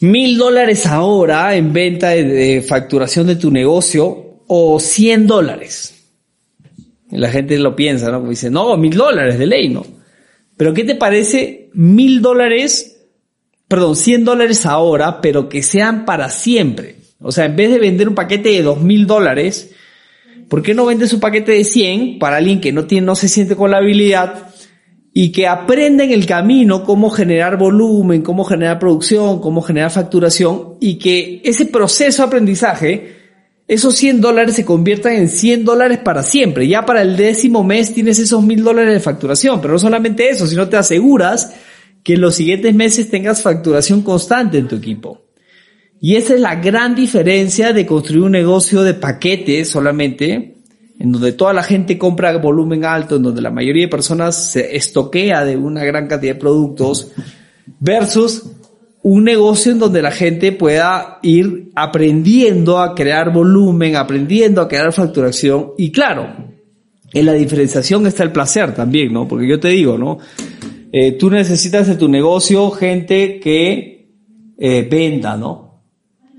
¿Mil 0.02 0.38
dólares 0.38 0.86
ahora 0.86 1.56
en 1.56 1.72
venta 1.72 2.10
de, 2.10 2.62
facturación 2.62 3.28
de 3.28 3.38
tu 3.38 3.50
negocio 3.52 4.42
o 4.48 4.82
cien 4.82 5.28
dólares? 5.28 5.98
la 7.10 7.30
gente 7.30 7.58
lo 7.58 7.74
piensa, 7.74 8.12
¿no? 8.12 8.22
dice, 8.28 8.50
no, 8.50 8.76
mil 8.76 8.96
dólares 8.96 9.40
de 9.40 9.46
ley, 9.46 9.70
¿no? 9.70 9.86
Pero 10.58 10.74
¿qué 10.74 10.84
te 10.84 10.96
parece 10.96 11.70
mil 11.74 12.22
dólares, 12.22 13.00
perdón, 13.70 13.96
cien 13.96 14.26
dólares 14.26 14.66
ahora, 14.66 15.22
pero 15.22 15.48
que 15.48 15.64
sean 15.64 16.04
para 16.04 16.30
siempre? 16.30 16.98
O 17.22 17.32
sea, 17.32 17.46
en 17.46 17.56
vez 17.56 17.72
de 17.72 17.80
vender 17.80 18.10
un 18.10 18.16
paquete 18.16 18.50
de 18.50 18.62
dos 18.62 18.82
mil 18.82 19.08
dólares, 19.08 19.72
¿por 20.50 20.62
qué 20.62 20.74
no 20.74 20.86
vendes 20.86 21.14
un 21.14 21.22
paquete 21.22 21.54
de 21.54 21.64
100 21.64 22.20
para 22.20 22.38
alguien 22.38 22.60
que 22.60 22.74
no 22.74 22.88
tiene, 22.88 23.06
no 23.06 23.16
se 23.16 23.30
siente 23.30 23.56
con 23.56 23.72
la 23.72 23.78
habilidad 23.78 24.51
y 25.14 25.32
que 25.32 25.48
aprenda 25.48 26.04
en 26.04 26.12
el 26.12 26.26
camino 26.26 26.84
cómo 26.84 27.10
generar 27.10 27.58
volumen, 27.58 28.22
cómo 28.22 28.46
generar 28.46 28.80
producción, 28.80 29.42
cómo 29.42 29.62
generar 29.62 29.92
facturación 29.92 30.76
y 30.80 30.98
que 30.98 31.42
ese 31.44 31.66
proceso 31.66 32.22
de 32.22 32.28
aprendizaje, 32.28 33.16
esos 33.68 33.96
100 33.96 34.22
dólares 34.22 34.56
se 34.56 34.66
conviertan 34.66 35.16
en 35.16 35.28
100 35.28 35.66
dólares 35.66 36.00
para 36.00 36.24
siempre. 36.24 36.68
Ya 36.68 36.86
para 36.86 37.02
el 37.02 37.18
décimo 37.18 37.64
mes 37.64 37.94
tienes 37.94 38.20
esos 38.20 38.44
1000 38.44 38.64
dólares 38.64 38.94
de 38.94 39.00
facturación, 39.00 39.60
pero 39.60 39.74
no 39.74 39.80
solamente 39.80 40.30
eso, 40.30 40.48
sino 40.48 40.70
te 40.70 40.78
aseguras 40.78 41.56
que 42.04 42.14
en 42.14 42.22
los 42.22 42.36
siguientes 42.36 42.74
meses 42.74 43.10
tengas 43.10 43.42
facturación 43.42 44.02
constante 44.02 44.58
en 44.58 44.68
tu 44.68 44.78
equipo. 44.78 45.22
Y 46.00 46.16
esa 46.16 46.34
es 46.34 46.40
la 46.40 46.56
gran 46.56 46.96
diferencia 46.96 47.74
de 47.74 47.86
construir 47.86 48.24
un 48.24 48.32
negocio 48.32 48.82
de 48.82 48.96
paquetes 48.96 49.70
solamente, 49.70 50.51
en 51.02 51.12
donde 51.12 51.32
toda 51.32 51.52
la 51.52 51.64
gente 51.64 51.98
compra 51.98 52.38
volumen 52.38 52.86
alto, 52.86 53.16
en 53.16 53.24
donde 53.24 53.42
la 53.42 53.50
mayoría 53.50 53.86
de 53.86 53.90
personas 53.90 54.52
se 54.52 54.76
estoquea 54.76 55.44
de 55.44 55.58
una 55.58 55.84
gran 55.84 56.08
cantidad 56.08 56.36
de 56.36 56.40
productos, 56.40 57.12
versus 57.80 58.52
un 59.02 59.24
negocio 59.24 59.72
en 59.72 59.80
donde 59.80 60.04
la 60.04 60.12
gente 60.12 60.52
pueda 60.52 61.18
ir 61.24 61.72
aprendiendo 61.74 62.78
a 62.78 62.94
crear 62.94 63.34
volumen, 63.34 63.96
aprendiendo 63.96 64.62
a 64.62 64.68
crear 64.68 64.94
facturación. 64.94 65.72
Y 65.76 65.92
claro, 65.92 66.28
en 67.12 67.26
la 67.26 67.34
diferenciación 67.34 68.06
está 68.06 68.22
el 68.22 68.32
placer 68.32 68.76
también, 68.76 69.12
¿no? 69.12 69.28
Porque 69.28 69.48
yo 69.48 69.60
te 69.60 69.70
digo, 69.70 69.98
¿no? 69.98 70.20
Eh, 70.92 71.14
tú 71.14 71.32
necesitas 71.32 71.88
de 71.88 71.96
tu 71.96 72.10
negocio 72.10 72.70
gente 72.70 73.40
que 73.40 74.08
eh, 74.60 74.88
venda, 74.88 75.36
¿no? 75.36 75.71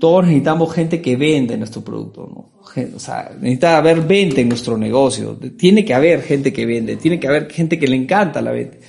Todos 0.03 0.25
necesitamos 0.25 0.73
gente 0.73 1.01
que 1.01 1.15
vende 1.15 1.57
nuestro 1.57 1.81
producto, 1.81 2.29
¿no? 2.29 2.49
O 2.93 2.99
sea, 2.99 3.31
necesita 3.39 3.77
haber 3.77 4.01
venta 4.01 4.41
en 4.41 4.49
nuestro 4.49 4.77
negocio. 4.77 5.37
Tiene 5.57 5.85
que 5.85 5.93
haber 5.93 6.21
gente 6.23 6.51
que 6.51 6.65
vende, 6.65 6.97
tiene 6.97 7.17
que 7.17 7.29
haber 7.29 7.49
gente 7.49 7.79
que 7.79 7.87
le 7.87 7.95
encanta 7.95 8.41
la 8.41 8.51
venta. 8.51 8.79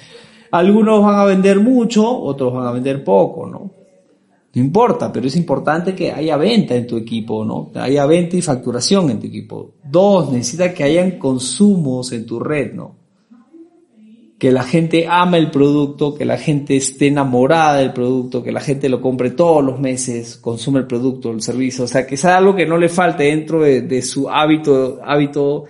Algunos 0.50 1.04
van 1.04 1.14
a 1.14 1.24
vender 1.24 1.60
mucho, 1.60 2.04
otros 2.04 2.52
van 2.52 2.66
a 2.66 2.72
vender 2.72 3.04
poco, 3.04 3.46
¿no? 3.46 3.70
No 4.54 4.60
importa, 4.60 5.12
pero 5.12 5.28
es 5.28 5.36
importante 5.36 5.94
que 5.94 6.10
haya 6.10 6.36
venta 6.36 6.74
en 6.74 6.88
tu 6.88 6.96
equipo, 6.96 7.44
¿no? 7.44 7.70
Haya 7.76 8.06
venta 8.06 8.36
y 8.36 8.42
facturación 8.42 9.08
en 9.10 9.20
tu 9.20 9.28
equipo. 9.28 9.74
Dos, 9.84 10.32
necesita 10.32 10.74
que 10.74 10.82
hayan 10.82 11.12
consumos 11.12 12.10
en 12.10 12.26
tu 12.26 12.40
red, 12.40 12.74
¿no? 12.74 13.03
Que 14.44 14.52
la 14.52 14.62
gente 14.62 15.06
ama 15.08 15.38
el 15.38 15.50
producto, 15.50 16.14
que 16.14 16.26
la 16.26 16.36
gente 16.36 16.76
esté 16.76 17.06
enamorada 17.06 17.78
del 17.78 17.94
producto, 17.94 18.42
que 18.42 18.52
la 18.52 18.60
gente 18.60 18.90
lo 18.90 19.00
compre 19.00 19.30
todos 19.30 19.64
los 19.64 19.80
meses, 19.80 20.36
consume 20.36 20.80
el 20.80 20.86
producto, 20.86 21.30
el 21.30 21.40
servicio, 21.40 21.84
o 21.84 21.86
sea, 21.86 22.06
que 22.06 22.18
sea 22.18 22.36
algo 22.36 22.54
que 22.54 22.66
no 22.66 22.76
le 22.76 22.90
falte 22.90 23.24
dentro 23.24 23.62
de, 23.62 24.02
su 24.02 24.28
hábito, 24.28 25.00
hábito 25.02 25.64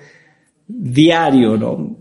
diario, 0.67 1.57
¿no? 1.57 1.71
O 1.71 1.97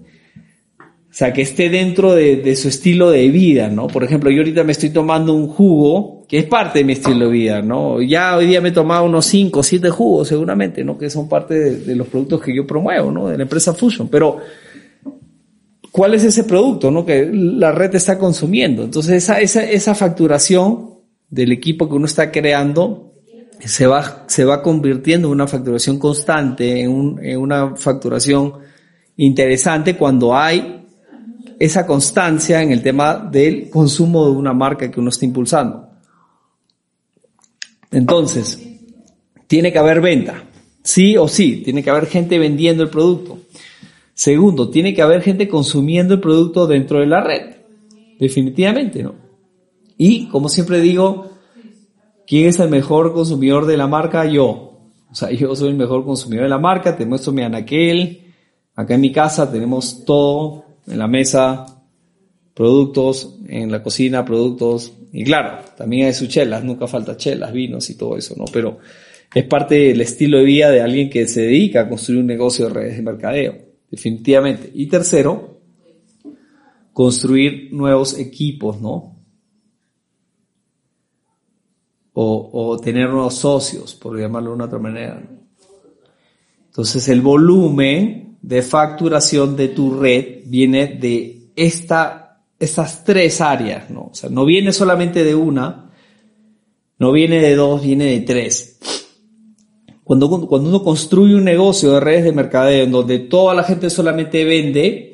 sea, 1.12 1.32
que 1.32 1.44
esté 1.44 1.70
dentro 1.70 2.16
de, 2.16 2.56
su 2.56 2.70
estilo 2.70 3.12
de 3.12 3.28
vida, 3.28 3.70
¿no? 3.70 3.86
Por 3.86 4.04
ejemplo, 4.04 4.32
yo 4.32 4.40
ahorita 4.40 4.64
me 4.64 4.72
estoy 4.72 4.90
tomando 4.90 5.36
un 5.36 5.50
jugo 5.50 6.26
que 6.28 6.40
es 6.40 6.46
parte 6.46 6.80
de 6.80 6.86
mi 6.86 6.94
estilo 6.94 7.28
de 7.28 7.32
vida, 7.32 7.62
¿no? 7.62 8.02
Ya 8.02 8.36
hoy 8.36 8.48
día 8.48 8.62
me 8.62 8.70
he 8.70 8.72
tomado 8.72 9.06
unos 9.06 9.28
5 9.28 9.60
o 9.60 9.62
7 9.62 9.92
jugos 9.92 10.28
seguramente, 10.28 10.84
¿no? 10.84 10.98
Que 10.98 11.12
son 11.12 11.30
parte 11.30 11.54
de, 11.54 11.76
de, 11.82 11.96
los 11.96 12.08
productos 12.08 12.42
que 12.42 12.56
yo 12.56 12.66
promuevo, 12.66 13.12
¿no? 13.12 13.28
De 13.28 13.38
la 13.38 13.44
empresa 13.44 13.76
Fusion. 13.76 14.08
Pero 14.08 14.40
cuál 15.94 16.16
es 16.16 16.24
ese 16.24 16.44
producto 16.44 16.90
¿no? 16.90 17.06
que 17.06 17.30
la 17.32 17.72
red 17.72 17.94
está 17.94 18.18
consumiendo. 18.18 18.84
Entonces 18.84 19.24
esa, 19.24 19.40
esa, 19.40 19.64
esa 19.64 19.94
facturación 19.94 20.90
del 21.30 21.52
equipo 21.52 21.88
que 21.88 21.94
uno 21.94 22.08
está 22.08 22.32
creando 22.32 23.14
se 23.60 23.86
va, 23.86 24.24
se 24.28 24.44
va 24.44 24.64
convirtiendo 24.64 25.28
en 25.28 25.34
una 25.34 25.48
facturación 25.48 26.00
constante, 26.00 26.82
en, 26.82 26.90
un, 26.90 27.24
en 27.24 27.38
una 27.38 27.76
facturación 27.76 28.54
interesante 29.18 29.96
cuando 29.96 30.36
hay 30.36 30.84
esa 31.60 31.86
constancia 31.86 32.64
en 32.64 32.72
el 32.72 32.82
tema 32.82 33.30
del 33.32 33.70
consumo 33.70 34.26
de 34.26 34.32
una 34.32 34.52
marca 34.52 34.90
que 34.90 35.00
uno 35.00 35.10
está 35.10 35.26
impulsando. 35.26 35.90
Entonces, 37.92 38.60
tiene 39.46 39.72
que 39.72 39.78
haber 39.78 40.02
venta, 40.02 40.44
sí 40.82 41.16
o 41.18 41.28
sí, 41.28 41.62
tiene 41.64 41.84
que 41.84 41.92
haber 41.92 42.08
gente 42.08 42.40
vendiendo 42.40 42.82
el 42.82 42.90
producto. 42.90 43.38
Segundo, 44.14 44.70
tiene 44.70 44.94
que 44.94 45.02
haber 45.02 45.22
gente 45.22 45.48
consumiendo 45.48 46.14
el 46.14 46.20
producto 46.20 46.68
dentro 46.68 47.00
de 47.00 47.08
la 47.08 47.22
red. 47.22 47.56
Definitivamente, 48.20 49.02
¿no? 49.02 49.16
Y, 49.98 50.28
como 50.28 50.50
siempre 50.50 50.80
digo, 50.82 51.32
¿quién 52.28 52.48
es 52.48 52.60
el 52.60 52.70
mejor 52.70 53.14
consumidor 53.14 53.66
de 53.66 53.78
la 53.78 53.88
marca? 53.88 54.26
Yo. 54.26 54.80
O 55.10 55.16
sea, 55.16 55.32
yo 55.38 55.56
soy 55.56 55.70
el 55.70 55.76
mejor 55.76 56.06
consumidor 56.06 56.44
de 56.44 56.50
la 56.50 56.60
marca, 56.60 56.96
te 56.96 57.06
muestro 57.06 57.34
mi 57.34 57.42
anaquel. 57.42 58.22
Acá 58.76 58.96
en 58.96 59.02
mi 59.02 59.12
casa 59.12 59.52
tenemos 59.52 60.04
todo 60.06 60.66
en 60.88 60.98
la 61.00 61.08
mesa, 61.08 61.66
productos, 62.54 63.36
en 63.48 63.72
la 63.72 63.82
cocina, 63.82 64.26
productos. 64.26 64.94
Y 65.12 65.24
claro, 65.24 65.60
también 65.76 66.08
hay 66.08 66.14
sus 66.14 66.28
chelas, 66.28 66.64
nunca 66.64 66.88
falta 66.88 67.18
chelas, 67.18 67.52
vinos 67.52 67.90
y 67.90 67.98
todo 67.98 68.18
eso, 68.18 68.36
¿no? 68.38 68.46
Pero 68.52 68.80
es 69.34 69.46
parte 69.46 69.76
del 69.76 70.02
estilo 70.02 70.40
de 70.40 70.44
vida 70.44 70.72
de 70.72 70.82
alguien 70.82 71.10
que 71.10 71.28
se 71.28 71.42
dedica 71.42 71.82
a 71.82 71.90
construir 71.90 72.22
un 72.22 72.28
negocio 72.28 72.68
de 72.68 72.74
redes 72.74 72.96
de 72.98 73.02
mercadeo 73.04 73.73
definitivamente. 73.94 74.72
Y 74.74 74.88
tercero, 74.88 75.62
construir 76.94 77.72
nuevos 77.72 78.18
equipos, 78.18 78.82
¿no? 78.82 79.20
O, 82.16 82.80
tener 82.84 83.10
nuevos 83.10 83.36
socios, 83.36 83.94
por 83.94 84.20
llamarlo 84.20 84.50
de 84.50 84.56
una 84.56 84.66
otra 84.66 84.80
manera. 84.80 85.24
Entonces 86.66 87.08
el 87.08 87.22
volumen 87.22 88.40
de 88.42 88.64
facturación 88.64 89.56
de 89.56 89.70
tu 89.70 90.00
red 90.00 90.42
viene 90.46 90.88
de 90.88 91.52
esta, 91.56 92.44
estas 92.58 93.04
tres 93.04 93.42
áreas, 93.42 93.92
¿no? 93.92 94.10
O 94.12 94.16
sea, 94.16 94.32
no 94.32 94.44
viene 94.44 94.74
solamente 94.74 95.24
de 95.24 95.36
una, 95.36 95.92
no 96.98 97.12
viene 97.12 97.40
de 97.40 97.56
dos, 97.56 97.84
viene 97.84 98.06
de 98.06 98.22
tres. 98.22 98.80
Cuando, 100.04 100.30
cuando 100.48 100.70
uno 100.70 100.84
construye 100.84 101.36
un 101.36 101.46
negocio 101.46 101.94
de 101.94 102.00
redes 102.00 102.26
de 102.26 102.34
mercadeo 102.34 102.84
en 102.84 102.92
donde 102.92 103.20
toda 103.20 103.54
la 103.54 103.64
gente 103.64 103.90
solamente 103.90 104.44
vende, 104.44 105.14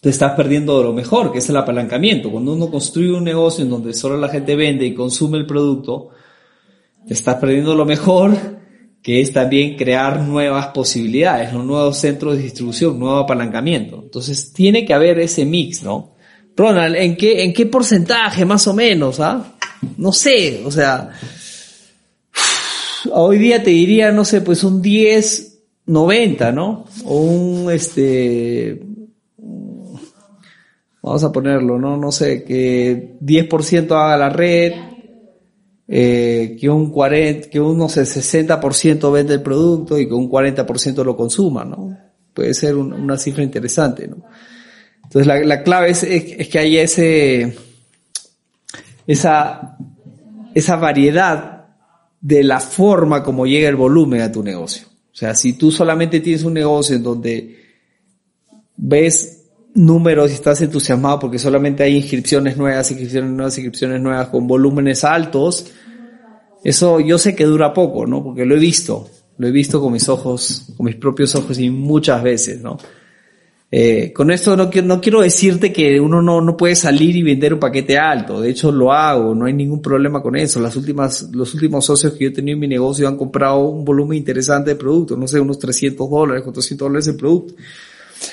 te 0.00 0.10
estás 0.10 0.32
perdiendo 0.32 0.78
de 0.78 0.84
lo 0.84 0.92
mejor, 0.92 1.32
que 1.32 1.38
es 1.38 1.48
el 1.48 1.56
apalancamiento. 1.56 2.30
Cuando 2.30 2.52
uno 2.52 2.70
construye 2.70 3.12
un 3.12 3.24
negocio 3.24 3.64
en 3.64 3.70
donde 3.70 3.92
solo 3.92 4.16
la 4.16 4.28
gente 4.28 4.54
vende 4.54 4.86
y 4.86 4.94
consume 4.94 5.38
el 5.38 5.46
producto, 5.46 6.10
te 7.06 7.14
estás 7.14 7.36
perdiendo 7.36 7.74
lo 7.74 7.84
mejor, 7.84 8.36
que 9.02 9.20
es 9.20 9.32
también 9.32 9.76
crear 9.76 10.20
nuevas 10.20 10.68
posibilidades, 10.68 11.52
los 11.52 11.64
nuevos 11.64 11.98
centros 11.98 12.36
de 12.36 12.42
distribución, 12.42 12.98
nuevo 12.98 13.18
apalancamiento. 13.18 14.00
Entonces 14.02 14.52
tiene 14.52 14.84
que 14.84 14.94
haber 14.94 15.18
ese 15.18 15.44
mix, 15.44 15.82
¿no? 15.82 16.14
Ronald, 16.56 16.96
¿en 16.96 17.16
qué, 17.16 17.44
en 17.44 17.52
qué 17.52 17.66
porcentaje 17.66 18.44
más 18.44 18.66
o 18.66 18.74
menos? 18.74 19.20
Ah? 19.20 19.56
No 19.96 20.12
sé, 20.12 20.62
o 20.64 20.70
sea, 20.70 21.10
hoy 23.12 23.38
día 23.38 23.62
te 23.62 23.70
diría, 23.70 24.12
no 24.12 24.24
sé, 24.24 24.40
pues 24.40 24.64
un 24.64 24.82
10, 24.82 25.58
90, 25.86 26.52
¿no? 26.52 26.84
O 27.04 27.20
un, 27.20 27.72
este, 27.72 28.80
vamos 31.02 31.24
a 31.24 31.32
ponerlo, 31.32 31.78
¿no? 31.78 31.96
No 31.96 32.12
sé, 32.12 32.44
que 32.44 33.16
10% 33.20 33.90
haga 33.92 34.16
la 34.16 34.28
red, 34.28 34.72
eh, 35.88 36.56
que 36.60 36.68
un 36.68 36.90
40, 36.90 37.48
que 37.48 37.60
un, 37.60 37.78
no 37.78 37.88
sé, 37.88 38.02
60% 38.02 39.10
vende 39.10 39.34
el 39.34 39.42
producto 39.42 39.98
y 39.98 40.06
que 40.06 40.14
un 40.14 40.30
40% 40.30 41.02
lo 41.04 41.16
consuma, 41.16 41.64
¿no? 41.64 41.96
Puede 42.34 42.52
ser 42.54 42.76
una 42.76 43.16
cifra 43.16 43.42
interesante, 43.42 44.06
¿no? 44.06 44.18
Entonces 45.02 45.26
la, 45.26 45.40
la 45.40 45.62
clave 45.62 45.90
es, 45.90 46.02
es, 46.02 46.48
que 46.48 46.58
haya 46.58 46.82
ese, 46.82 47.56
esa, 49.06 49.78
esa 50.54 50.76
variedad 50.76 51.57
de 52.20 52.42
la 52.42 52.60
forma 52.60 53.22
como 53.22 53.46
llega 53.46 53.68
el 53.68 53.76
volumen 53.76 54.20
a 54.20 54.32
tu 54.32 54.42
negocio. 54.42 54.86
O 55.12 55.16
sea, 55.16 55.34
si 55.34 55.54
tú 55.54 55.70
solamente 55.70 56.20
tienes 56.20 56.44
un 56.44 56.54
negocio 56.54 56.96
en 56.96 57.02
donde 57.02 57.56
ves 58.76 59.46
números 59.74 60.30
y 60.30 60.34
estás 60.34 60.60
entusiasmado 60.60 61.20
porque 61.20 61.38
solamente 61.38 61.82
hay 61.82 61.96
inscripciones 61.96 62.56
nuevas, 62.56 62.90
inscripciones 62.90 63.30
nuevas, 63.30 63.58
inscripciones 63.58 64.00
nuevas 64.00 64.28
con 64.28 64.46
volúmenes 64.46 65.04
altos, 65.04 65.66
eso 66.64 67.00
yo 67.00 67.18
sé 67.18 67.34
que 67.34 67.44
dura 67.44 67.72
poco, 67.72 68.06
¿no? 68.06 68.22
Porque 68.22 68.44
lo 68.44 68.56
he 68.56 68.58
visto. 68.58 69.08
Lo 69.38 69.46
he 69.46 69.52
visto 69.52 69.80
con 69.80 69.92
mis 69.92 70.08
ojos, 70.08 70.66
con 70.76 70.86
mis 70.86 70.96
propios 70.96 71.34
ojos 71.36 71.58
y 71.60 71.70
muchas 71.70 72.22
veces, 72.22 72.60
¿no? 72.60 72.76
Eh, 73.70 74.14
con 74.14 74.30
esto 74.30 74.56
no, 74.56 74.70
no 74.82 75.00
quiero 75.00 75.20
decirte 75.20 75.70
que 75.72 76.00
uno 76.00 76.22
no, 76.22 76.40
no 76.40 76.56
puede 76.56 76.74
salir 76.74 77.16
y 77.16 77.22
vender 77.22 77.52
un 77.52 77.60
paquete 77.60 77.98
alto. 77.98 78.40
De 78.40 78.50
hecho, 78.50 78.72
lo 78.72 78.92
hago. 78.92 79.34
No 79.34 79.44
hay 79.44 79.52
ningún 79.52 79.82
problema 79.82 80.22
con 80.22 80.36
eso. 80.36 80.60
Las 80.60 80.76
últimas, 80.76 81.28
los 81.32 81.54
últimos 81.54 81.84
socios 81.84 82.14
que 82.14 82.24
yo 82.24 82.30
he 82.30 82.32
tenido 82.32 82.54
en 82.54 82.60
mi 82.60 82.68
negocio 82.68 83.06
han 83.06 83.16
comprado 83.16 83.58
un 83.68 83.84
volumen 83.84 84.18
interesante 84.18 84.70
de 84.70 84.76
productos. 84.76 85.18
No 85.18 85.28
sé, 85.28 85.38
unos 85.38 85.58
300 85.58 86.08
dólares, 86.08 86.42
400 86.44 86.86
dólares 86.86 87.06
de 87.06 87.14
producto. 87.14 87.54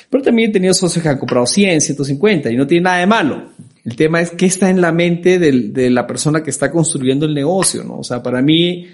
Pero 0.09 0.23
también 0.23 0.49
he 0.49 0.53
tenido 0.53 0.73
socios 0.73 1.03
que 1.03 1.09
han 1.09 1.19
comprado 1.19 1.45
100, 1.45 1.81
150 1.81 2.51
y 2.51 2.55
no 2.55 2.65
tiene 2.65 2.85
nada 2.85 2.97
de 2.99 3.05
malo. 3.05 3.49
El 3.83 3.95
tema 3.95 4.21
es 4.21 4.31
qué 4.31 4.47
está 4.47 4.69
en 4.69 4.81
la 4.81 4.91
mente 4.91 5.37
de 5.37 5.89
la 5.91 6.07
persona 6.07 6.41
que 6.41 6.49
está 6.49 6.71
construyendo 6.71 7.27
el 7.27 7.35
negocio, 7.35 7.83
¿no? 7.83 7.99
O 7.99 8.03
sea, 8.03 8.23
para 8.23 8.41
mí, 8.41 8.87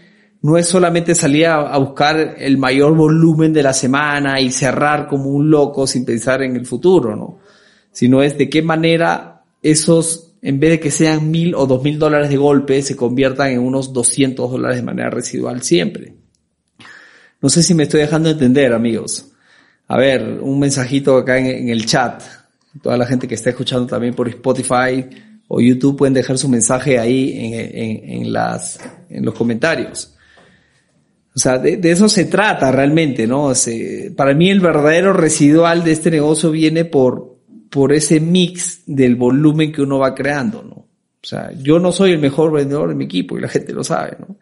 no 0.44 0.58
es 0.58 0.68
solamente 0.68 1.14
salir 1.14 1.46
a, 1.46 1.78
buscar 1.78 2.36
el 2.40 2.58
mayor 2.58 2.96
volumen 2.96 3.54
de 3.54 3.62
la 3.62 3.74
semana 3.74 4.42
y 4.42 4.52
cerrar 4.52 5.08
como 5.08 5.30
un 5.30 5.52
loco 5.52 5.86
sin 5.86 6.04
pensar 6.04 6.42
en 6.42 6.56
el 6.56 6.66
futuro, 6.66 7.16
¿no? 7.16 7.40
Sino 7.92 8.24
es 8.24 8.38
de 8.38 8.50
qué 8.50 8.64
manera 8.64 9.44
esos, 9.62 10.34
en 10.42 10.60
vez 10.60 10.72
de 10.72 10.80
que 10.80 10.90
sean 10.90 11.30
mil 11.30 11.54
o 11.54 11.68
dos 11.68 11.84
mil 11.84 12.00
dólares 12.00 12.30
de 12.30 12.38
golpe, 12.38 12.82
se 12.82 12.96
conviertan 12.96 13.52
en 13.52 13.60
unos 13.60 13.94
200 13.94 14.50
dólares 14.50 14.78
de 14.78 14.84
manera 14.84 15.12
residual 15.12 15.62
siempre. 15.62 16.16
No 17.40 17.50
sé 17.50 17.62
si 17.62 17.76
me 17.76 17.84
estoy 17.84 18.02
dejando 18.02 18.30
entender, 18.30 18.74
amigos. 18.74 19.28
A 19.88 19.98
ver, 19.98 20.40
un 20.42 20.60
mensajito 20.60 21.18
acá 21.18 21.38
en, 21.38 21.70
el 21.70 21.86
chat. 21.86 22.24
Toda 22.82 22.98
la 22.98 23.06
gente 23.06 23.28
que 23.28 23.36
está 23.36 23.52
escuchando 23.52 23.86
también 23.86 24.16
por 24.16 24.28
Spotify 24.30 25.06
o 25.48 25.60
YouTube 25.60 25.98
pueden 25.98 26.14
dejar 26.14 26.38
su 26.38 26.50
mensaje 26.50 26.98
ahí 26.98 27.34
en, 27.36 28.26
en 28.26 28.36
en 29.10 29.26
los 29.26 29.36
comentarios. 29.36 30.16
O 31.34 31.40
sea, 31.40 31.58
de, 31.58 31.80
eso 31.90 32.10
se 32.10 32.26
trata 32.26 32.72
realmente, 32.72 33.26
¿no? 33.26 33.54
para 34.16 34.34
mí 34.34 34.50
el 34.50 34.60
verdadero 34.60 35.14
residual 35.14 35.84
de 35.84 35.94
este 35.94 36.12
negocio 36.12 36.52
viene 36.52 36.84
por, 36.84 37.38
por 37.70 37.94
ese 37.94 38.20
mix 38.20 38.82
del 38.86 39.16
volumen 39.16 39.72
que 39.72 39.82
uno 39.82 40.00
va 40.00 40.14
creando, 40.14 40.62
¿no? 40.62 40.76
O 40.76 41.28
sea, 41.28 41.52
yo 41.54 41.80
no 41.80 41.92
soy 41.92 42.12
el 42.12 42.20
mejor 42.20 42.52
vendedor 42.52 42.90
de 42.90 42.96
mi 42.96 43.06
equipo 43.06 43.38
y 43.38 43.42
la 43.42 43.48
gente 43.48 43.72
lo 43.74 43.84
sabe, 43.84 44.18
¿no? 44.20 44.38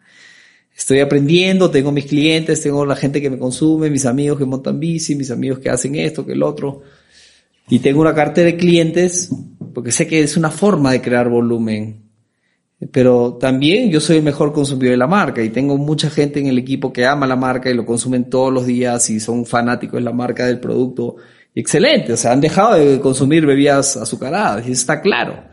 Estoy 0.74 1.00
aprendiendo, 1.00 1.70
tengo 1.70 1.92
mis 1.92 2.06
clientes, 2.06 2.62
tengo 2.62 2.86
la 2.86 2.96
gente 2.96 3.20
que 3.20 3.28
me 3.28 3.38
consume, 3.38 3.90
mis 3.90 4.06
amigos 4.06 4.38
que 4.38 4.46
montan 4.46 4.80
bici, 4.80 5.14
mis 5.14 5.30
amigos 5.30 5.58
que 5.58 5.68
hacen 5.68 5.94
esto, 5.94 6.24
que 6.24 6.32
el 6.32 6.42
otro. 6.42 6.82
Y 7.68 7.80
tengo 7.80 8.00
una 8.00 8.14
cartera 8.14 8.46
de 8.46 8.56
clientes 8.56 9.30
porque 9.74 9.92
sé 9.92 10.06
que 10.06 10.22
es 10.22 10.36
una 10.36 10.50
forma 10.50 10.92
de 10.92 11.02
crear 11.02 11.28
volumen 11.28 12.09
pero 12.92 13.34
también 13.34 13.90
yo 13.90 14.00
soy 14.00 14.18
el 14.18 14.22
mejor 14.22 14.52
consumidor 14.52 14.92
de 14.92 14.96
la 14.96 15.06
marca 15.06 15.42
y 15.42 15.50
tengo 15.50 15.76
mucha 15.76 16.08
gente 16.08 16.40
en 16.40 16.46
el 16.46 16.58
equipo 16.58 16.92
que 16.92 17.04
ama 17.04 17.26
la 17.26 17.36
marca 17.36 17.68
y 17.68 17.74
lo 17.74 17.84
consumen 17.84 18.30
todos 18.30 18.52
los 18.52 18.66
días 18.66 19.10
y 19.10 19.20
son 19.20 19.44
fanáticos 19.44 19.98
de 19.98 20.04
la 20.04 20.12
marca 20.12 20.46
del 20.46 20.60
producto. 20.60 21.16
Excelente, 21.54 22.14
o 22.14 22.16
sea, 22.16 22.32
han 22.32 22.40
dejado 22.40 22.76
de 22.76 22.98
consumir 23.00 23.44
bebidas 23.44 23.96
azucaradas 23.96 24.66
y 24.66 24.72
está 24.72 25.02
claro. 25.02 25.44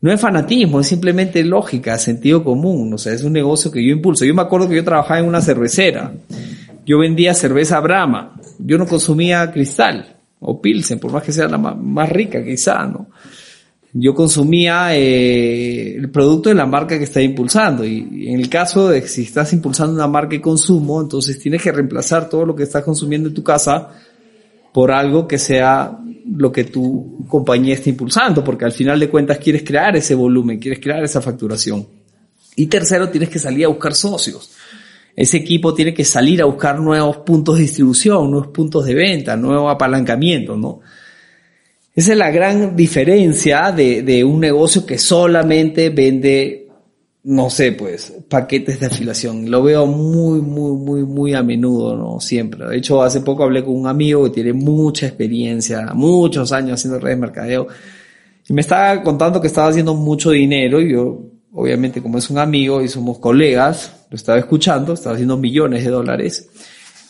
No 0.00 0.12
es 0.12 0.20
fanatismo, 0.20 0.80
es 0.80 0.86
simplemente 0.86 1.42
lógica, 1.44 1.98
sentido 1.98 2.44
común, 2.44 2.94
o 2.94 2.98
sea, 2.98 3.12
es 3.12 3.24
un 3.24 3.32
negocio 3.32 3.70
que 3.70 3.84
yo 3.84 3.92
impulso. 3.92 4.24
Yo 4.24 4.34
me 4.34 4.42
acuerdo 4.42 4.68
que 4.68 4.76
yo 4.76 4.84
trabajaba 4.84 5.18
en 5.18 5.26
una 5.26 5.40
cervecera, 5.40 6.12
yo 6.86 6.98
vendía 6.98 7.34
cerveza 7.34 7.80
Brahma, 7.80 8.40
yo 8.58 8.78
no 8.78 8.86
consumía 8.86 9.50
cristal 9.50 10.16
o 10.38 10.60
Pilsen, 10.62 11.00
por 11.00 11.12
más 11.12 11.22
que 11.22 11.32
sea 11.32 11.48
la 11.48 11.58
más 11.58 12.08
rica 12.08 12.42
quizá, 12.44 12.86
¿no? 12.86 13.08
Yo 13.92 14.14
consumía 14.14 14.96
eh, 14.96 15.96
el 15.96 16.10
producto 16.10 16.48
de 16.48 16.54
la 16.54 16.66
marca 16.66 16.96
que 16.96 17.04
está 17.04 17.20
impulsando. 17.20 17.84
Y, 17.84 18.28
en 18.28 18.40
el 18.40 18.48
caso 18.48 18.88
de 18.88 19.06
si 19.06 19.22
estás 19.22 19.52
impulsando 19.52 19.94
una 19.94 20.06
marca 20.06 20.30
de 20.30 20.40
consumo, 20.40 21.00
entonces 21.00 21.38
tienes 21.38 21.62
que 21.62 21.72
reemplazar 21.72 22.28
todo 22.28 22.46
lo 22.46 22.54
que 22.54 22.62
estás 22.62 22.84
consumiendo 22.84 23.28
en 23.28 23.34
tu 23.34 23.42
casa 23.42 23.90
por 24.72 24.92
algo 24.92 25.26
que 25.26 25.38
sea 25.38 25.98
lo 26.32 26.52
que 26.52 26.64
tu 26.64 27.26
compañía 27.28 27.74
está 27.74 27.90
impulsando, 27.90 28.44
porque 28.44 28.64
al 28.64 28.72
final 28.72 29.00
de 29.00 29.08
cuentas 29.08 29.38
quieres 29.38 29.64
crear 29.64 29.96
ese 29.96 30.14
volumen, 30.14 30.60
quieres 30.60 30.78
crear 30.78 31.02
esa 31.02 31.20
facturación. 31.20 31.86
Y 32.54 32.66
tercero, 32.66 33.08
tienes 33.08 33.30
que 33.30 33.40
salir 33.40 33.64
a 33.64 33.68
buscar 33.68 33.94
socios. 33.94 34.52
Ese 35.16 35.38
equipo 35.38 35.74
tiene 35.74 35.92
que 35.92 36.04
salir 36.04 36.40
a 36.40 36.44
buscar 36.44 36.78
nuevos 36.78 37.18
puntos 37.18 37.56
de 37.56 37.62
distribución, 37.62 38.30
nuevos 38.30 38.48
puntos 38.48 38.84
de 38.86 38.94
venta, 38.94 39.36
nuevo 39.36 39.68
apalancamiento, 39.68 40.56
¿no? 40.56 40.80
Esa 41.94 42.12
es 42.12 42.18
la 42.18 42.30
gran 42.30 42.76
diferencia 42.76 43.72
de, 43.72 44.02
de 44.02 44.24
un 44.24 44.40
negocio 44.40 44.86
que 44.86 44.96
solamente 44.96 45.90
vende, 45.90 46.68
no 47.24 47.50
sé, 47.50 47.72
pues, 47.72 48.12
paquetes 48.28 48.78
de 48.78 48.86
afiliación. 48.86 49.50
Lo 49.50 49.62
veo 49.62 49.86
muy, 49.86 50.40
muy, 50.40 50.76
muy, 50.76 51.02
muy 51.02 51.34
a 51.34 51.42
menudo, 51.42 51.96
¿no? 51.96 52.20
Siempre. 52.20 52.64
De 52.66 52.76
hecho, 52.76 53.02
hace 53.02 53.22
poco 53.22 53.42
hablé 53.42 53.64
con 53.64 53.74
un 53.74 53.88
amigo 53.88 54.24
que 54.24 54.30
tiene 54.30 54.52
mucha 54.52 55.06
experiencia, 55.06 55.90
muchos 55.94 56.52
años 56.52 56.74
haciendo 56.74 57.00
redes 57.00 57.16
de 57.16 57.20
mercadeo, 57.20 57.66
y 58.48 58.52
me 58.52 58.60
estaba 58.62 59.02
contando 59.02 59.40
que 59.40 59.48
estaba 59.48 59.68
haciendo 59.68 59.94
mucho 59.94 60.30
dinero 60.30 60.80
y 60.80 60.92
yo, 60.92 61.20
obviamente, 61.52 62.00
como 62.00 62.18
es 62.18 62.30
un 62.30 62.38
amigo 62.38 62.82
y 62.82 62.88
somos 62.88 63.18
colegas, 63.18 64.06
lo 64.10 64.16
estaba 64.16 64.38
escuchando, 64.38 64.94
estaba 64.94 65.14
haciendo 65.14 65.36
millones 65.36 65.84
de 65.84 65.90
dólares. 65.90 66.48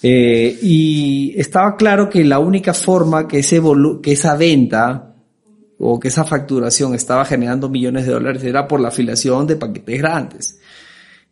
Eh, 0.02 0.58
y 0.62 1.34
estaba 1.36 1.76
claro 1.76 2.08
que 2.08 2.24
la 2.24 2.38
única 2.38 2.72
forma 2.72 3.28
que, 3.28 3.40
ese 3.40 3.60
que 4.02 4.12
esa 4.12 4.36
venta 4.36 5.14
o 5.78 5.98
que 5.98 6.08
esa 6.08 6.24
facturación 6.24 6.94
estaba 6.94 7.24
generando 7.24 7.68
millones 7.68 8.06
de 8.06 8.12
dólares 8.12 8.44
era 8.44 8.66
por 8.66 8.80
la 8.80 8.88
afiliación 8.88 9.46
de 9.46 9.56
paquetes 9.56 9.98
grandes. 9.98 10.60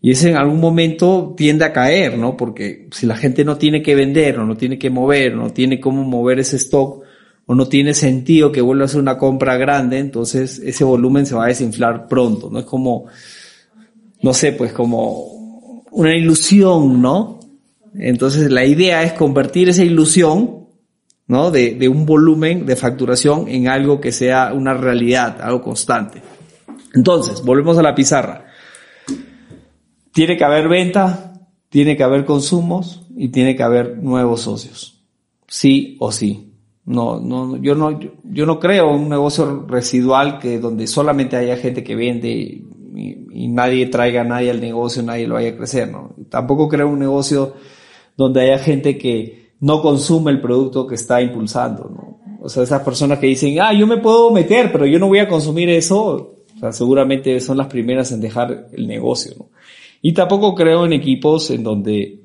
Y 0.00 0.12
ese 0.12 0.30
en 0.30 0.36
algún 0.36 0.60
momento 0.60 1.34
tiende 1.36 1.64
a 1.64 1.72
caer, 1.72 2.16
¿no? 2.16 2.36
Porque 2.36 2.88
si 2.92 3.06
la 3.06 3.16
gente 3.16 3.44
no 3.44 3.56
tiene 3.56 3.82
que 3.82 3.94
vender 3.94 4.38
o 4.38 4.46
no 4.46 4.56
tiene 4.56 4.78
que 4.78 4.90
mover, 4.90 5.34
no 5.34 5.50
tiene 5.50 5.80
cómo 5.80 6.04
mover 6.04 6.38
ese 6.38 6.56
stock 6.56 7.02
o 7.46 7.54
no 7.54 7.66
tiene 7.66 7.94
sentido 7.94 8.52
que 8.52 8.60
vuelva 8.60 8.84
a 8.84 8.86
hacer 8.86 9.00
una 9.00 9.18
compra 9.18 9.56
grande, 9.56 9.98
entonces 9.98 10.60
ese 10.64 10.84
volumen 10.84 11.26
se 11.26 11.34
va 11.34 11.44
a 11.44 11.48
desinflar 11.48 12.06
pronto, 12.06 12.48
¿no? 12.50 12.60
Es 12.60 12.66
como, 12.66 13.06
no 14.22 14.34
sé, 14.34 14.52
pues 14.52 14.72
como 14.72 15.82
una 15.90 16.14
ilusión, 16.14 17.02
¿no? 17.02 17.37
Entonces 17.94 18.50
la 18.50 18.64
idea 18.64 19.02
es 19.02 19.12
convertir 19.12 19.68
esa 19.68 19.84
ilusión, 19.84 20.66
¿no? 21.26 21.50
De, 21.50 21.88
un 21.88 22.06
volumen 22.06 22.66
de 22.66 22.76
facturación 22.76 23.48
en 23.48 23.68
algo 23.68 24.00
que 24.00 24.12
sea 24.12 24.52
una 24.52 24.74
realidad, 24.74 25.40
algo 25.40 25.62
constante. 25.62 26.22
Entonces, 26.94 27.42
volvemos 27.42 27.76
a 27.78 27.82
la 27.82 27.94
pizarra. 27.94 28.46
Tiene 30.12 30.36
que 30.36 30.44
haber 30.44 30.68
venta, 30.68 31.34
tiene 31.68 31.96
que 31.96 32.02
haber 32.02 32.24
consumos 32.24 33.06
y 33.16 33.28
tiene 33.28 33.54
que 33.54 33.62
haber 33.62 33.98
nuevos 33.98 34.42
socios. 34.42 35.04
Sí 35.46 35.96
o 36.00 36.10
sí. 36.10 36.54
No, 36.86 37.20
no, 37.20 37.58
yo 37.58 37.74
no, 37.74 38.00
yo 38.24 38.46
no 38.46 38.58
creo 38.58 38.90
un 38.90 39.10
negocio 39.10 39.66
residual 39.68 40.38
que 40.38 40.58
donde 40.58 40.86
solamente 40.86 41.36
haya 41.36 41.58
gente 41.58 41.84
que 41.84 41.94
vende 41.94 42.30
y, 42.30 42.66
y 43.30 43.48
nadie 43.48 43.86
traiga 43.86 44.22
a 44.22 44.24
nadie 44.24 44.50
al 44.50 44.60
negocio, 44.60 45.02
nadie 45.02 45.28
lo 45.28 45.34
vaya 45.34 45.50
a 45.50 45.56
crecer, 45.56 45.90
¿no? 45.90 46.14
Tampoco 46.30 46.68
creo 46.68 46.88
un 46.88 46.98
negocio 46.98 47.54
donde 48.18 48.40
haya 48.42 48.58
gente 48.58 48.98
que 48.98 49.52
no 49.60 49.80
consume 49.80 50.32
el 50.32 50.40
producto 50.40 50.88
que 50.88 50.96
está 50.96 51.22
impulsando, 51.22 51.88
¿no? 51.88 52.18
O 52.42 52.48
sea, 52.48 52.64
esas 52.64 52.82
personas 52.82 53.18
que 53.20 53.28
dicen, 53.28 53.58
ah, 53.60 53.72
yo 53.72 53.86
me 53.86 53.98
puedo 53.98 54.30
meter, 54.32 54.70
pero 54.72 54.86
yo 54.86 54.98
no 54.98 55.06
voy 55.06 55.20
a 55.20 55.28
consumir 55.28 55.70
eso, 55.70 56.34
o 56.54 56.58
sea, 56.58 56.72
seguramente 56.72 57.40
son 57.40 57.56
las 57.56 57.68
primeras 57.68 58.10
en 58.10 58.20
dejar 58.20 58.68
el 58.72 58.86
negocio, 58.88 59.34
¿no? 59.38 59.50
Y 60.02 60.12
tampoco 60.12 60.54
creo 60.54 60.84
en 60.84 60.92
equipos 60.92 61.50
en 61.50 61.62
donde 61.62 62.20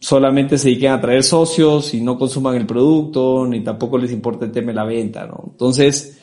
solamente 0.00 0.58
se 0.58 0.68
dediquen 0.68 0.92
a 0.92 1.00
traer 1.00 1.22
socios 1.22 1.94
y 1.94 2.00
no 2.00 2.18
consuman 2.18 2.56
el 2.56 2.66
producto, 2.66 3.46
ni 3.46 3.60
tampoco 3.60 3.98
les 3.98 4.12
importa 4.12 4.44
el 4.44 4.52
tema 4.52 4.68
de 4.68 4.74
la 4.74 4.84
venta, 4.84 5.26
¿no? 5.26 5.44
Entonces, 5.52 6.20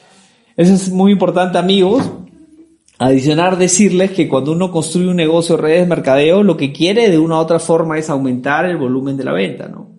eso 0.57 0.73
es 0.73 0.89
muy 0.91 1.13
importante, 1.13 1.57
amigos, 1.57 2.09
Adicionar, 2.99 3.57
decirles 3.57 4.11
que 4.11 4.27
cuando 4.27 4.51
uno 4.51 4.71
construye 4.71 5.09
un 5.09 5.15
negocio 5.15 5.55
de 5.55 5.61
redes 5.63 5.79
de 5.81 5.87
mercadeo, 5.87 6.43
lo 6.43 6.55
que 6.55 6.71
quiere 6.71 7.09
de 7.09 7.17
una 7.17 7.35
u 7.35 7.39
otra 7.39 7.59
forma 7.59 7.97
es 7.97 8.09
aumentar 8.09 8.65
el 8.65 8.77
volumen 8.77 9.17
de 9.17 9.23
la 9.23 9.33
venta, 9.33 9.67
¿no? 9.67 9.93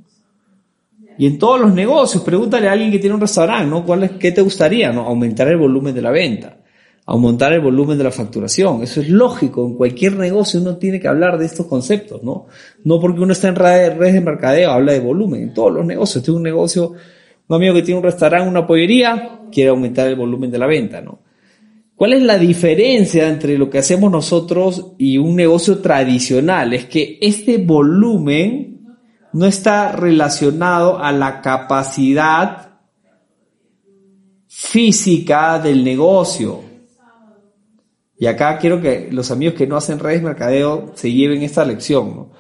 Y 1.19 1.27
en 1.27 1.39
todos 1.39 1.61
los 1.61 1.73
negocios, 1.73 2.23
pregúntale 2.23 2.69
a 2.69 2.73
alguien 2.73 2.91
que 2.91 2.99
tiene 2.99 3.15
un 3.15 3.21
restaurante, 3.21 3.69
¿no? 3.69 3.85
¿Cuál 3.85 4.05
es, 4.05 4.11
¿Qué 4.13 4.33
te 4.33 4.43
gustaría, 4.43 4.93
no? 4.93 5.03
Aumentar 5.03 5.49
el 5.49 5.57
volumen 5.57 5.95
de 5.95 6.03
la 6.03 6.11
venta, 6.11 6.57
aumentar 7.07 7.53
el 7.53 7.61
volumen 7.61 7.99
de 7.99 8.05
la 8.05 8.11
facturación. 8.11 8.83
Eso 8.83 9.01
es 9.01 9.09
lógico. 9.09 9.67
En 9.67 9.75
cualquier 9.75 10.17
negocio 10.17 10.61
uno 10.61 10.77
tiene 10.77 10.99
que 10.99 11.07
hablar 11.07 11.39
de 11.39 11.47
estos 11.47 11.67
conceptos, 11.67 12.23
¿no? 12.23 12.47
No 12.85 13.01
porque 13.01 13.21
uno 13.21 13.33
está 13.33 13.49
en 13.49 13.57
redes 13.57 14.13
de 14.13 14.21
mercadeo, 14.21 14.71
habla 14.71 14.93
de 14.93 15.01
volumen. 15.01 15.43
En 15.43 15.55
todos 15.55 15.73
los 15.73 15.87
negocios, 15.87 16.25
tiene 16.25 16.39
un 16.39 16.43
negocio, 16.43 16.93
un 17.49 17.57
amigo 17.57 17.75
que 17.75 17.83
tiene 17.83 17.99
un 17.99 18.05
restaurante, 18.05 18.49
una 18.49 18.67
pollería, 18.67 19.41
quiere 19.53 19.71
aumentar 19.71 20.09
el 20.09 20.17
volumen 20.17 20.51
de 20.51 20.59
la 20.59 20.67
venta, 20.67 21.01
¿no? 21.01 21.24
¿Cuál 21.97 22.15
es 22.15 22.23
la 22.23 22.39
diferencia 22.39 23.29
entre 23.29 23.57
lo 23.57 23.71
que 23.71 23.79
hacemos 23.79 24.11
nosotros 24.11 24.95
y 24.99 25.19
un 25.19 25.37
negocio 25.37 25.79
tradicional? 25.79 26.73
Es 26.73 26.87
que 26.87 27.19
este 27.21 27.59
volumen 27.59 28.75
no 29.33 29.47
está 29.47 29.93
relacionado 29.93 30.99
a 30.99 31.13
la 31.13 31.41
capacidad 31.41 32.81
física 34.49 35.59
del 35.59 35.85
negocio. 35.85 36.63
Y 38.19 38.27
acá 38.27 38.59
quiero 38.59 38.81
que 38.81 39.09
los 39.11 39.31
amigos 39.31 39.55
que 39.55 39.67
no 39.67 39.77
hacen 39.77 39.99
redes 39.99 40.23
mercadeo 40.23 40.93
se 40.95 41.13
lleven 41.13 41.43
esta 41.43 41.65
lección. 41.65 42.31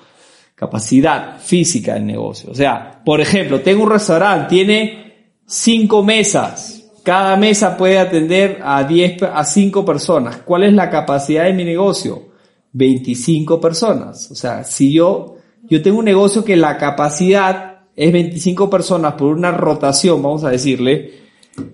capacidad 0.54 1.40
física 1.40 1.94
del 1.94 2.06
negocio. 2.06 2.50
O 2.50 2.54
sea, 2.54 3.02
por 3.04 3.20
ejemplo, 3.20 3.60
tengo 3.60 3.82
un 3.82 3.90
restaurante, 3.90 4.48
tiene 4.48 5.34
cinco 5.46 6.02
mesas. 6.02 6.73
Cada 7.04 7.36
mesa 7.36 7.76
puede 7.76 7.98
atender 7.98 8.60
a 8.64 8.82
10, 8.82 9.22
a 9.24 9.44
5 9.44 9.84
personas. 9.84 10.38
¿Cuál 10.38 10.64
es 10.64 10.72
la 10.72 10.88
capacidad 10.88 11.44
de 11.44 11.52
mi 11.52 11.62
negocio? 11.62 12.30
25 12.72 13.60
personas. 13.60 14.30
O 14.30 14.34
sea, 14.34 14.64
si 14.64 14.90
yo, 14.90 15.36
yo 15.68 15.82
tengo 15.82 15.98
un 15.98 16.06
negocio 16.06 16.44
que 16.44 16.56
la 16.56 16.78
capacidad 16.78 17.82
es 17.94 18.10
25 18.10 18.70
personas 18.70 19.14
por 19.14 19.28
una 19.28 19.52
rotación, 19.52 20.22
vamos 20.22 20.44
a 20.44 20.50
decirle, 20.50 21.12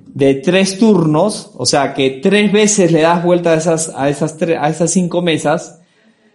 de 0.07 0.35
tres 0.35 0.79
turnos, 0.79 1.53
o 1.57 1.65
sea, 1.65 1.95
que 1.95 2.11
tres 2.23 2.51
veces 2.53 2.91
le 2.91 3.03
das 3.03 3.25
vuelta 3.25 3.53
a 3.53 3.55
esas, 3.55 3.93
a 3.97 4.09
esas, 4.09 4.37
a 4.43 4.69
esas 4.69 4.91
cinco 4.91 5.23
mesas, 5.23 5.81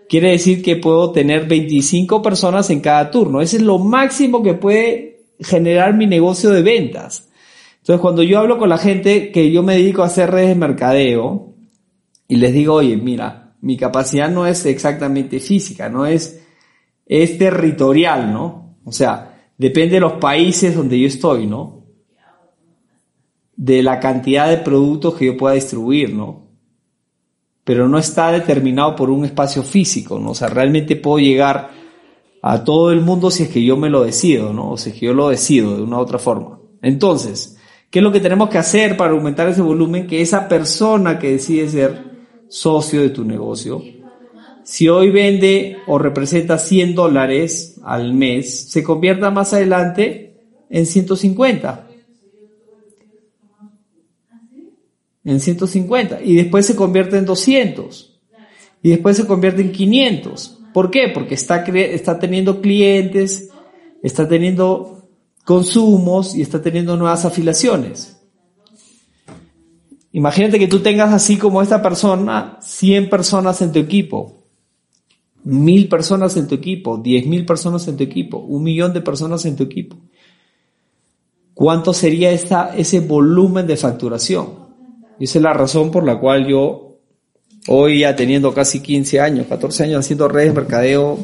quiere 0.08 0.32
decir 0.32 0.64
que 0.64 0.78
puedo 0.78 1.12
tener 1.12 1.48
25 1.48 2.22
personas 2.22 2.70
en 2.70 2.80
cada 2.80 3.12
turno. 3.12 3.42
Ese 3.42 3.58
es 3.58 3.64
lo 3.64 3.78
máximo 3.78 4.42
que 4.42 4.54
puede 4.54 5.26
generar 5.40 5.94
mi 5.94 6.08
negocio 6.08 6.50
de 6.52 6.62
ventas. 6.62 7.28
Entonces, 7.86 8.02
cuando 8.02 8.24
yo 8.24 8.40
hablo 8.40 8.58
con 8.58 8.68
la 8.68 8.80
gente 8.80 9.32
que 9.32 9.52
yo 9.52 9.62
me 9.62 9.76
dedico 9.76 10.02
a 10.02 10.08
hacer 10.08 10.32
redes 10.32 10.50
de 10.50 10.56
mercadeo 10.56 11.54
y 12.28 12.38
les 12.38 12.52
digo, 12.52 12.74
oye, 12.74 12.98
mira, 12.98 13.56
mi 13.62 13.78
capacidad 13.78 14.28
no 14.28 14.48
es 14.48 14.66
exactamente 14.66 15.40
física, 15.40 15.88
no 15.88 16.08
es, 16.08 16.44
es 17.06 17.38
territorial, 17.38 18.34
¿no? 18.34 18.80
O 18.84 18.92
sea, 18.92 19.52
depende 19.56 19.96
de 19.96 20.00
los 20.00 20.14
países 20.14 20.76
donde 20.76 21.00
yo 21.00 21.06
estoy, 21.06 21.46
¿no? 21.46 21.86
De 23.56 23.84
la 23.84 24.00
cantidad 24.00 24.50
de 24.50 24.58
productos 24.58 25.14
que 25.14 25.28
yo 25.28 25.38
pueda 25.38 25.54
distribuir, 25.54 26.12
¿no? 26.12 26.46
pero 27.66 27.90
no 27.90 27.98
está 27.98 28.32
determinado 28.32 28.96
por 28.96 29.10
un 29.10 29.26
espacio 29.26 29.64
físico, 29.64 30.20
¿no? 30.20 30.30
O 30.30 30.36
sea, 30.36 30.48
realmente 30.48 30.96
puedo 30.96 31.18
llegar 31.18 31.72
a 32.44 32.64
todo 32.64 32.92
el 32.92 33.02
mundo 33.02 33.32
si 33.32 33.44
es 33.44 33.50
que 33.50 33.64
yo 33.64 33.76
me 33.76 33.90
lo 33.90 34.04
decido, 34.04 34.54
¿no? 34.54 34.70
O 34.70 34.78
si 34.78 34.92
es 34.92 34.96
que 34.96 35.08
yo 35.08 35.14
lo 35.16 35.30
decido 35.30 35.76
de 35.76 35.82
una 35.82 35.98
u 35.98 36.02
otra 36.02 36.20
forma. 36.20 36.60
Entonces, 36.84 37.55
¿qué 37.90 38.00
es 38.00 38.04
lo 38.04 38.12
que 38.12 38.20
tenemos 38.20 38.50
que 38.50 38.58
hacer 38.58 38.98
para 38.98 39.12
aumentar 39.12 39.48
ese 39.48 39.62
volumen? 39.62 40.08
Que 40.08 40.22
esa 40.22 40.48
persona 40.48 41.20
que 41.20 41.32
decide 41.32 41.70
ser 41.70 42.04
socio 42.48 43.02
de 43.02 43.10
tu 43.10 43.24
negocio, 43.24 43.84
si 44.64 44.90
hoy 44.90 45.12
vende 45.12 45.78
o 45.88 45.98
representa 45.98 46.58
100 46.58 46.96
dólares 46.96 47.80
al 47.84 48.14
mes, 48.14 48.70
se 48.70 48.84
convierta 48.84 49.30
más 49.32 49.54
adelante 49.54 50.34
en 50.70 50.86
150 50.86 51.86
en 55.26 55.40
150 55.40 56.22
y 56.24 56.36
después 56.36 56.66
se 56.66 56.76
convierte 56.76 57.18
en 57.18 57.26
200 57.26 58.20
y 58.84 58.90
después 58.92 59.18
se 59.18 59.26
convierte 59.26 59.62
en 59.62 59.72
500. 59.72 60.60
¿Por 60.74 60.92
qué? 60.92 61.10
Porque 61.14 61.34
está, 61.34 61.64
está 61.64 62.20
teniendo 62.20 62.62
clientes, 62.62 63.50
está 64.04 64.28
teniendo 64.28 64.95
consumos 65.46 66.36
y 66.36 66.42
está 66.42 66.62
teniendo 66.62 66.98
nuevas 66.98 67.24
afiliaciones. 67.24 68.18
Imagínate 70.12 70.60
que 70.60 70.68
tú 70.68 70.80
tengas 70.80 71.14
así 71.14 71.38
como 71.38 71.62
esta 71.62 71.82
persona 71.82 72.58
100 72.62 73.10
personas 73.10 73.62
en 73.62 73.72
tu 73.72 73.80
equipo, 73.80 74.44
1000 75.44 75.88
personas 75.88 76.36
en 76.38 76.48
tu 76.48 76.56
equipo, 76.56 76.98
10.000 76.98 77.46
personas 77.46 77.88
en 77.88 77.98
tu 77.98 78.04
equipo, 78.04 78.40
un 78.40 78.64
millón 78.64 78.94
de 78.94 79.02
personas 79.02 79.46
en 79.46 79.56
tu 79.56 79.64
equipo. 79.64 79.98
¿Cuánto 81.54 81.94
sería 81.94 82.32
esta, 82.32 82.76
ese 82.76 83.00
volumen 83.02 83.68
de 83.68 83.78
facturación? 83.78 84.66
Y 85.20 85.26
esa 85.26 85.40
es 85.40 85.44
la 85.44 85.54
razón 85.54 85.92
por 85.92 86.04
la 86.06 86.20
cual 86.20 86.48
yo, 86.48 86.98
hoy 87.68 88.00
ya 88.00 88.16
teniendo 88.16 88.54
casi 88.54 88.80
15 88.80 89.20
años, 89.20 89.48
14 89.48 89.84
años 89.84 90.00
haciendo 90.00 90.28
redes 90.28 90.54
de 90.54 90.62
mercadeo, 90.62 91.20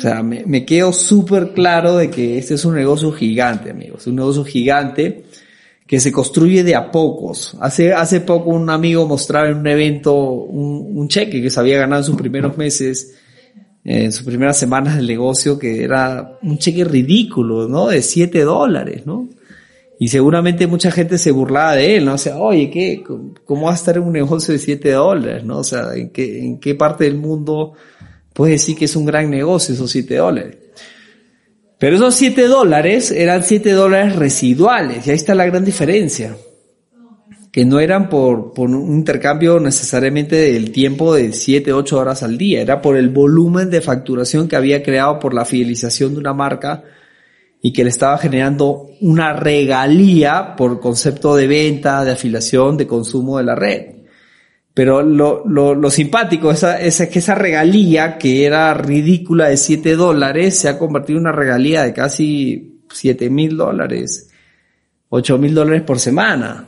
o 0.00 0.02
sea, 0.02 0.22
me, 0.22 0.64
quedo 0.64 0.94
súper 0.94 1.52
claro 1.52 1.98
de 1.98 2.08
que 2.08 2.38
este 2.38 2.54
es 2.54 2.64
un 2.64 2.74
negocio 2.74 3.12
gigante, 3.12 3.68
amigos. 3.68 4.06
Un 4.06 4.16
negocio 4.16 4.44
gigante 4.44 5.24
que 5.86 6.00
se 6.00 6.10
construye 6.10 6.64
de 6.64 6.74
a 6.74 6.90
pocos. 6.90 7.54
Hace, 7.60 7.92
hace 7.92 8.22
poco 8.22 8.48
un 8.48 8.70
amigo 8.70 9.06
mostraba 9.06 9.50
en 9.50 9.58
un 9.58 9.66
evento 9.66 10.14
un, 10.14 11.06
cheque 11.08 11.42
que 11.42 11.50
se 11.50 11.60
había 11.60 11.76
ganado 11.76 12.00
en 12.00 12.06
sus 12.06 12.16
primeros 12.16 12.56
meses, 12.56 13.14
en 13.84 14.10
sus 14.10 14.24
primeras 14.24 14.56
semanas 14.56 14.96
del 14.96 15.06
negocio, 15.06 15.58
que 15.58 15.84
era 15.84 16.38
un 16.40 16.56
cheque 16.56 16.82
ridículo, 16.82 17.68
¿no? 17.68 17.88
De 17.88 18.00
7 18.00 18.40
dólares, 18.40 19.02
¿no? 19.04 19.28
Y 19.98 20.08
seguramente 20.08 20.66
mucha 20.66 20.90
gente 20.90 21.18
se 21.18 21.30
burlaba 21.30 21.74
de 21.74 21.98
él, 21.98 22.06
¿no? 22.06 22.14
O 22.14 22.18
sea, 22.18 22.38
oye, 22.38 22.70
¿qué? 22.70 23.04
¿Cómo 23.44 23.66
va 23.66 23.72
a 23.72 23.74
estar 23.74 23.98
en 23.98 24.04
un 24.04 24.14
negocio 24.14 24.54
de 24.54 24.60
7 24.60 24.92
dólares, 24.92 25.44
no? 25.44 25.58
O 25.58 25.64
sea, 25.64 25.94
¿en 25.94 26.08
qué, 26.08 26.38
¿en 26.38 26.58
qué 26.58 26.74
parte 26.74 27.04
del 27.04 27.16
mundo 27.18 27.74
puedes 28.40 28.62
decir 28.62 28.74
que 28.74 28.86
es 28.86 28.96
un 28.96 29.04
gran 29.04 29.28
negocio 29.28 29.74
esos 29.74 29.90
7 29.90 30.16
dólares? 30.16 30.56
Pero 31.78 31.96
esos 31.96 32.14
7 32.14 32.48
dólares 32.48 33.10
eran 33.10 33.44
7 33.44 33.70
dólares 33.72 34.16
residuales, 34.16 35.06
y 35.06 35.10
ahí 35.10 35.16
está 35.16 35.34
la 35.34 35.44
gran 35.44 35.62
diferencia. 35.62 36.34
Que 37.52 37.66
no 37.66 37.80
eran 37.80 38.08
por, 38.08 38.54
por 38.54 38.70
un 38.70 38.94
intercambio 38.94 39.60
necesariamente 39.60 40.36
del 40.36 40.72
tiempo 40.72 41.14
de 41.14 41.34
7, 41.34 41.70
8 41.70 41.98
horas 41.98 42.22
al 42.22 42.38
día, 42.38 42.62
era 42.62 42.80
por 42.80 42.96
el 42.96 43.10
volumen 43.10 43.68
de 43.68 43.82
facturación 43.82 44.48
que 44.48 44.56
había 44.56 44.82
creado 44.82 45.18
por 45.18 45.34
la 45.34 45.44
fidelización 45.44 46.14
de 46.14 46.20
una 46.20 46.32
marca 46.32 46.82
y 47.60 47.74
que 47.74 47.84
le 47.84 47.90
estaba 47.90 48.16
generando 48.16 48.88
una 49.02 49.34
regalía 49.34 50.56
por 50.56 50.80
concepto 50.80 51.36
de 51.36 51.46
venta, 51.46 52.06
de 52.06 52.12
afiliación, 52.12 52.78
de 52.78 52.86
consumo 52.86 53.36
de 53.36 53.44
la 53.44 53.54
red. 53.54 53.99
Pero 54.80 55.02
lo, 55.02 55.46
lo, 55.46 55.74
lo 55.74 55.90
simpático 55.90 56.50
es, 56.50 56.62
es, 56.62 57.06
que 57.08 57.18
esa 57.18 57.34
regalía, 57.34 58.16
que 58.16 58.46
era 58.46 58.72
ridícula 58.72 59.50
de 59.50 59.58
7 59.58 59.94
dólares, 59.94 60.58
se 60.58 60.70
ha 60.70 60.78
convertido 60.78 61.18
en 61.18 61.26
una 61.26 61.32
regalía 61.32 61.82
de 61.82 61.92
casi 61.92 62.80
7 62.90 63.28
mil 63.28 63.58
dólares, 63.58 64.30
8 65.10 65.36
mil 65.36 65.52
dólares 65.52 65.82
por 65.82 65.98
semana. 65.98 66.66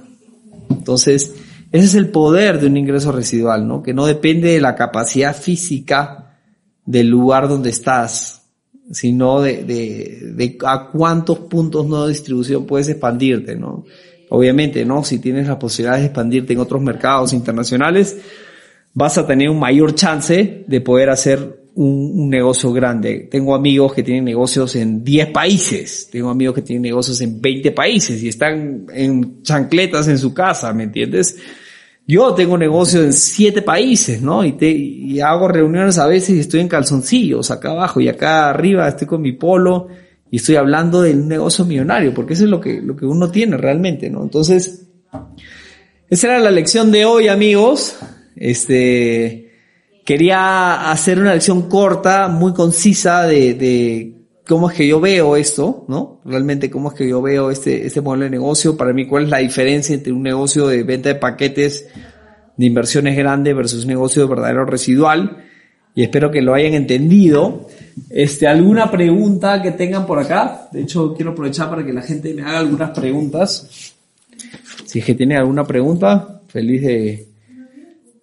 Entonces, 0.69 1.35
ese 1.73 1.87
es 1.87 1.95
el 1.95 2.11
poder 2.11 2.61
de 2.61 2.67
un 2.67 2.77
ingreso 2.77 3.13
residual, 3.13 3.67
¿no? 3.67 3.83
Que 3.83 3.95
no 3.95 4.05
depende 4.05 4.53
de 4.53 4.61
la 4.61 4.75
capacidad 4.75 5.35
física 5.35 6.37
del 6.85 7.09
lugar 7.09 7.49
donde 7.49 7.71
estás, 7.71 8.43
sino 8.91 9.41
de, 9.41 9.65
de, 9.65 10.35
de 10.35 10.59
a 10.67 10.91
cuántos 10.91 11.39
puntos 11.39 11.87
no 11.87 12.03
de 12.03 12.11
distribución 12.11 12.67
puedes 12.67 12.91
expandirte, 12.91 13.57
¿no? 13.57 13.87
Obviamente, 14.35 14.87
¿no? 14.87 15.05
Si 15.05 15.19
tienes 15.19 15.47
la 15.47 15.59
posibilidad 15.59 15.99
de 15.99 16.07
expandirte 16.07 16.55
en 16.55 16.61
otros 16.61 16.81
mercados 16.81 17.35
internacionales, 17.35 18.17
vas 18.95 19.19
a 19.19 19.27
tener 19.27 19.51
un 19.51 19.59
mayor 19.59 19.95
chance 19.95 20.65
de 20.67 20.81
poder 20.81 21.11
hacer 21.11 21.69
un, 21.75 22.31
negocio 22.31 22.73
grande. 22.73 23.29
Tengo 23.31 23.55
amigos 23.55 23.93
que 23.93 24.03
tienen 24.03 24.25
negocios 24.25 24.75
en 24.77 25.05
10 25.05 25.33
países, 25.33 26.09
tengo 26.11 26.31
amigos 26.31 26.55
que 26.55 26.63
tienen 26.63 26.81
negocios 26.81 27.21
en 27.21 27.43
20 27.43 27.73
países 27.73 28.23
y 28.23 28.29
están 28.29 28.87
en 28.95 29.43
chancletas 29.43 30.09
en 30.09 30.17
su 30.17 30.33
casa, 30.33 30.73
¿me 30.73 30.85
entiendes? 30.85 31.37
Yo 32.07 32.33
tengo 32.33 32.57
negocio 32.57 33.03
en 33.03 33.13
siete 33.13 33.61
países, 33.61 34.23
¿no? 34.23 34.47
Y, 34.47 34.53
te, 34.53 34.71
y 34.71 35.21
hago 35.21 35.47
reuniones 35.47 35.99
a 35.99 36.07
veces 36.07 36.37
y 36.37 36.41
estoy 36.41 36.61
en 36.61 36.69
calzoncillos 36.69 37.51
acá 37.51 37.73
abajo 37.73 38.01
y 38.01 38.09
acá 38.09 38.49
arriba 38.49 38.89
estoy 38.89 39.07
con 39.07 39.21
mi 39.21 39.33
polo 39.33 39.89
y 40.33 40.37
estoy 40.37 40.57
hablando 40.57 41.03
de 41.03 41.13
un 41.13 41.29
negocio 41.29 41.67
millonario, 41.67 42.15
porque 42.15 42.33
eso 42.33 42.45
es 42.45 42.51
lo 42.51 42.59
que, 42.59 42.81
lo 42.81 42.97
que 42.97 43.05
uno 43.05 43.31
tiene 43.31 43.59
realmente, 43.59 44.09
¿no? 44.09 44.23
Entonces, 44.23 44.87
esa 46.09 46.27
era 46.27 46.39
la 46.39 46.51
lección 46.51 46.91
de 46.91 47.05
hoy, 47.05 47.29
amigos. 47.29 47.97
Este, 48.35 49.53
quería 50.07 50.91
hacer 50.91 51.19
una 51.19 51.35
lección 51.35 51.69
corta, 51.69 52.29
muy 52.29 52.55
concisa 52.55 53.27
de, 53.27 53.53
de 53.53 54.27
cómo 54.47 54.71
es 54.71 54.77
que 54.79 54.87
yo 54.89 55.03
veo 55.03 55.37
esto, 55.37 55.85
¿no? 55.89 56.23
Realmente 56.25 56.71
cómo 56.71 56.89
es 56.89 56.95
que 56.95 57.07
yo 57.07 57.21
veo 57.21 57.51
este, 57.51 57.87
este 57.87 58.01
modelo 58.01 58.25
de 58.25 58.31
negocio. 58.31 58.75
Para 58.75 58.95
mí, 58.95 59.07
cuál 59.07 59.25
es 59.25 59.29
la 59.29 59.39
diferencia 59.39 59.95
entre 59.95 60.15
un 60.15 60.23
negocio 60.23 60.67
de 60.67 60.83
venta 60.83 61.11
de 61.11 61.17
paquetes 61.17 61.91
de 62.57 62.65
inversiones 62.65 63.19
grandes 63.19 63.55
versus 63.55 63.83
un 63.83 63.89
negocio 63.89 64.23
de 64.23 64.29
verdadero 64.31 64.65
residual. 64.65 65.45
Y 65.95 66.03
espero 66.03 66.31
que 66.31 66.41
lo 66.41 66.55
hayan 66.55 66.73
entendido. 66.73 67.67
Este, 68.09 68.47
¿alguna 68.47 68.91
pregunta 68.91 69.61
que 69.61 69.73
tengan 69.73 70.07
por 70.07 70.19
acá? 70.19 70.69
De 70.73 70.83
hecho, 70.83 71.15
quiero 71.15 71.33
aprovechar 71.33 71.69
para 71.69 71.85
que 71.85 71.93
la 71.93 72.03
gente 72.03 72.33
me 72.35 72.43
haga 72.43 72.59
algunas 72.59 72.91
preguntas. 72.91 73.95
Si 74.85 74.99
es 74.99 75.05
que 75.05 75.15
tienen 75.15 75.39
alguna 75.39 75.67
pregunta, 75.67 76.41
feliz 76.49 76.83
de, 76.83 77.29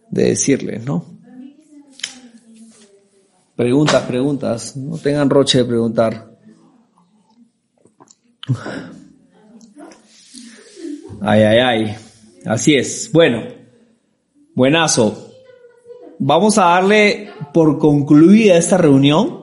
de 0.10 0.24
decirles, 0.24 0.86
¿no? 0.86 1.06
Preguntas, 3.56 4.04
preguntas. 4.04 4.78
No 4.78 4.98
tengan 4.98 5.30
roche 5.30 5.58
de 5.58 5.66
preguntar. 5.66 6.30
Ay, 11.22 11.42
ay, 11.42 11.58
ay. 11.60 11.96
Así 12.46 12.76
es. 12.76 13.10
Bueno, 13.12 13.44
buenazo. 14.56 15.34
Vamos 16.20 16.58
a 16.58 16.66
darle 16.66 17.32
por 17.54 17.80
concluida 17.80 18.58
esta 18.58 18.78
reunión. 18.78 19.39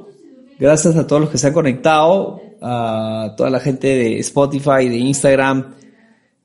Gracias 0.58 0.96
a 0.96 1.06
todos 1.06 1.22
los 1.22 1.30
que 1.30 1.38
se 1.38 1.48
han 1.48 1.52
conectado, 1.52 2.40
a 2.62 3.34
toda 3.36 3.50
la 3.50 3.60
gente 3.60 3.88
de 3.88 4.18
Spotify, 4.20 4.88
de 4.88 4.96
Instagram, 4.96 5.74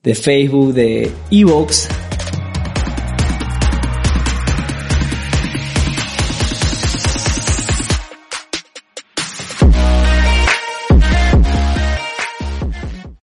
de 0.04 0.16
Facebook, 0.16 0.74
de 0.74 1.12
Evox 1.30 1.88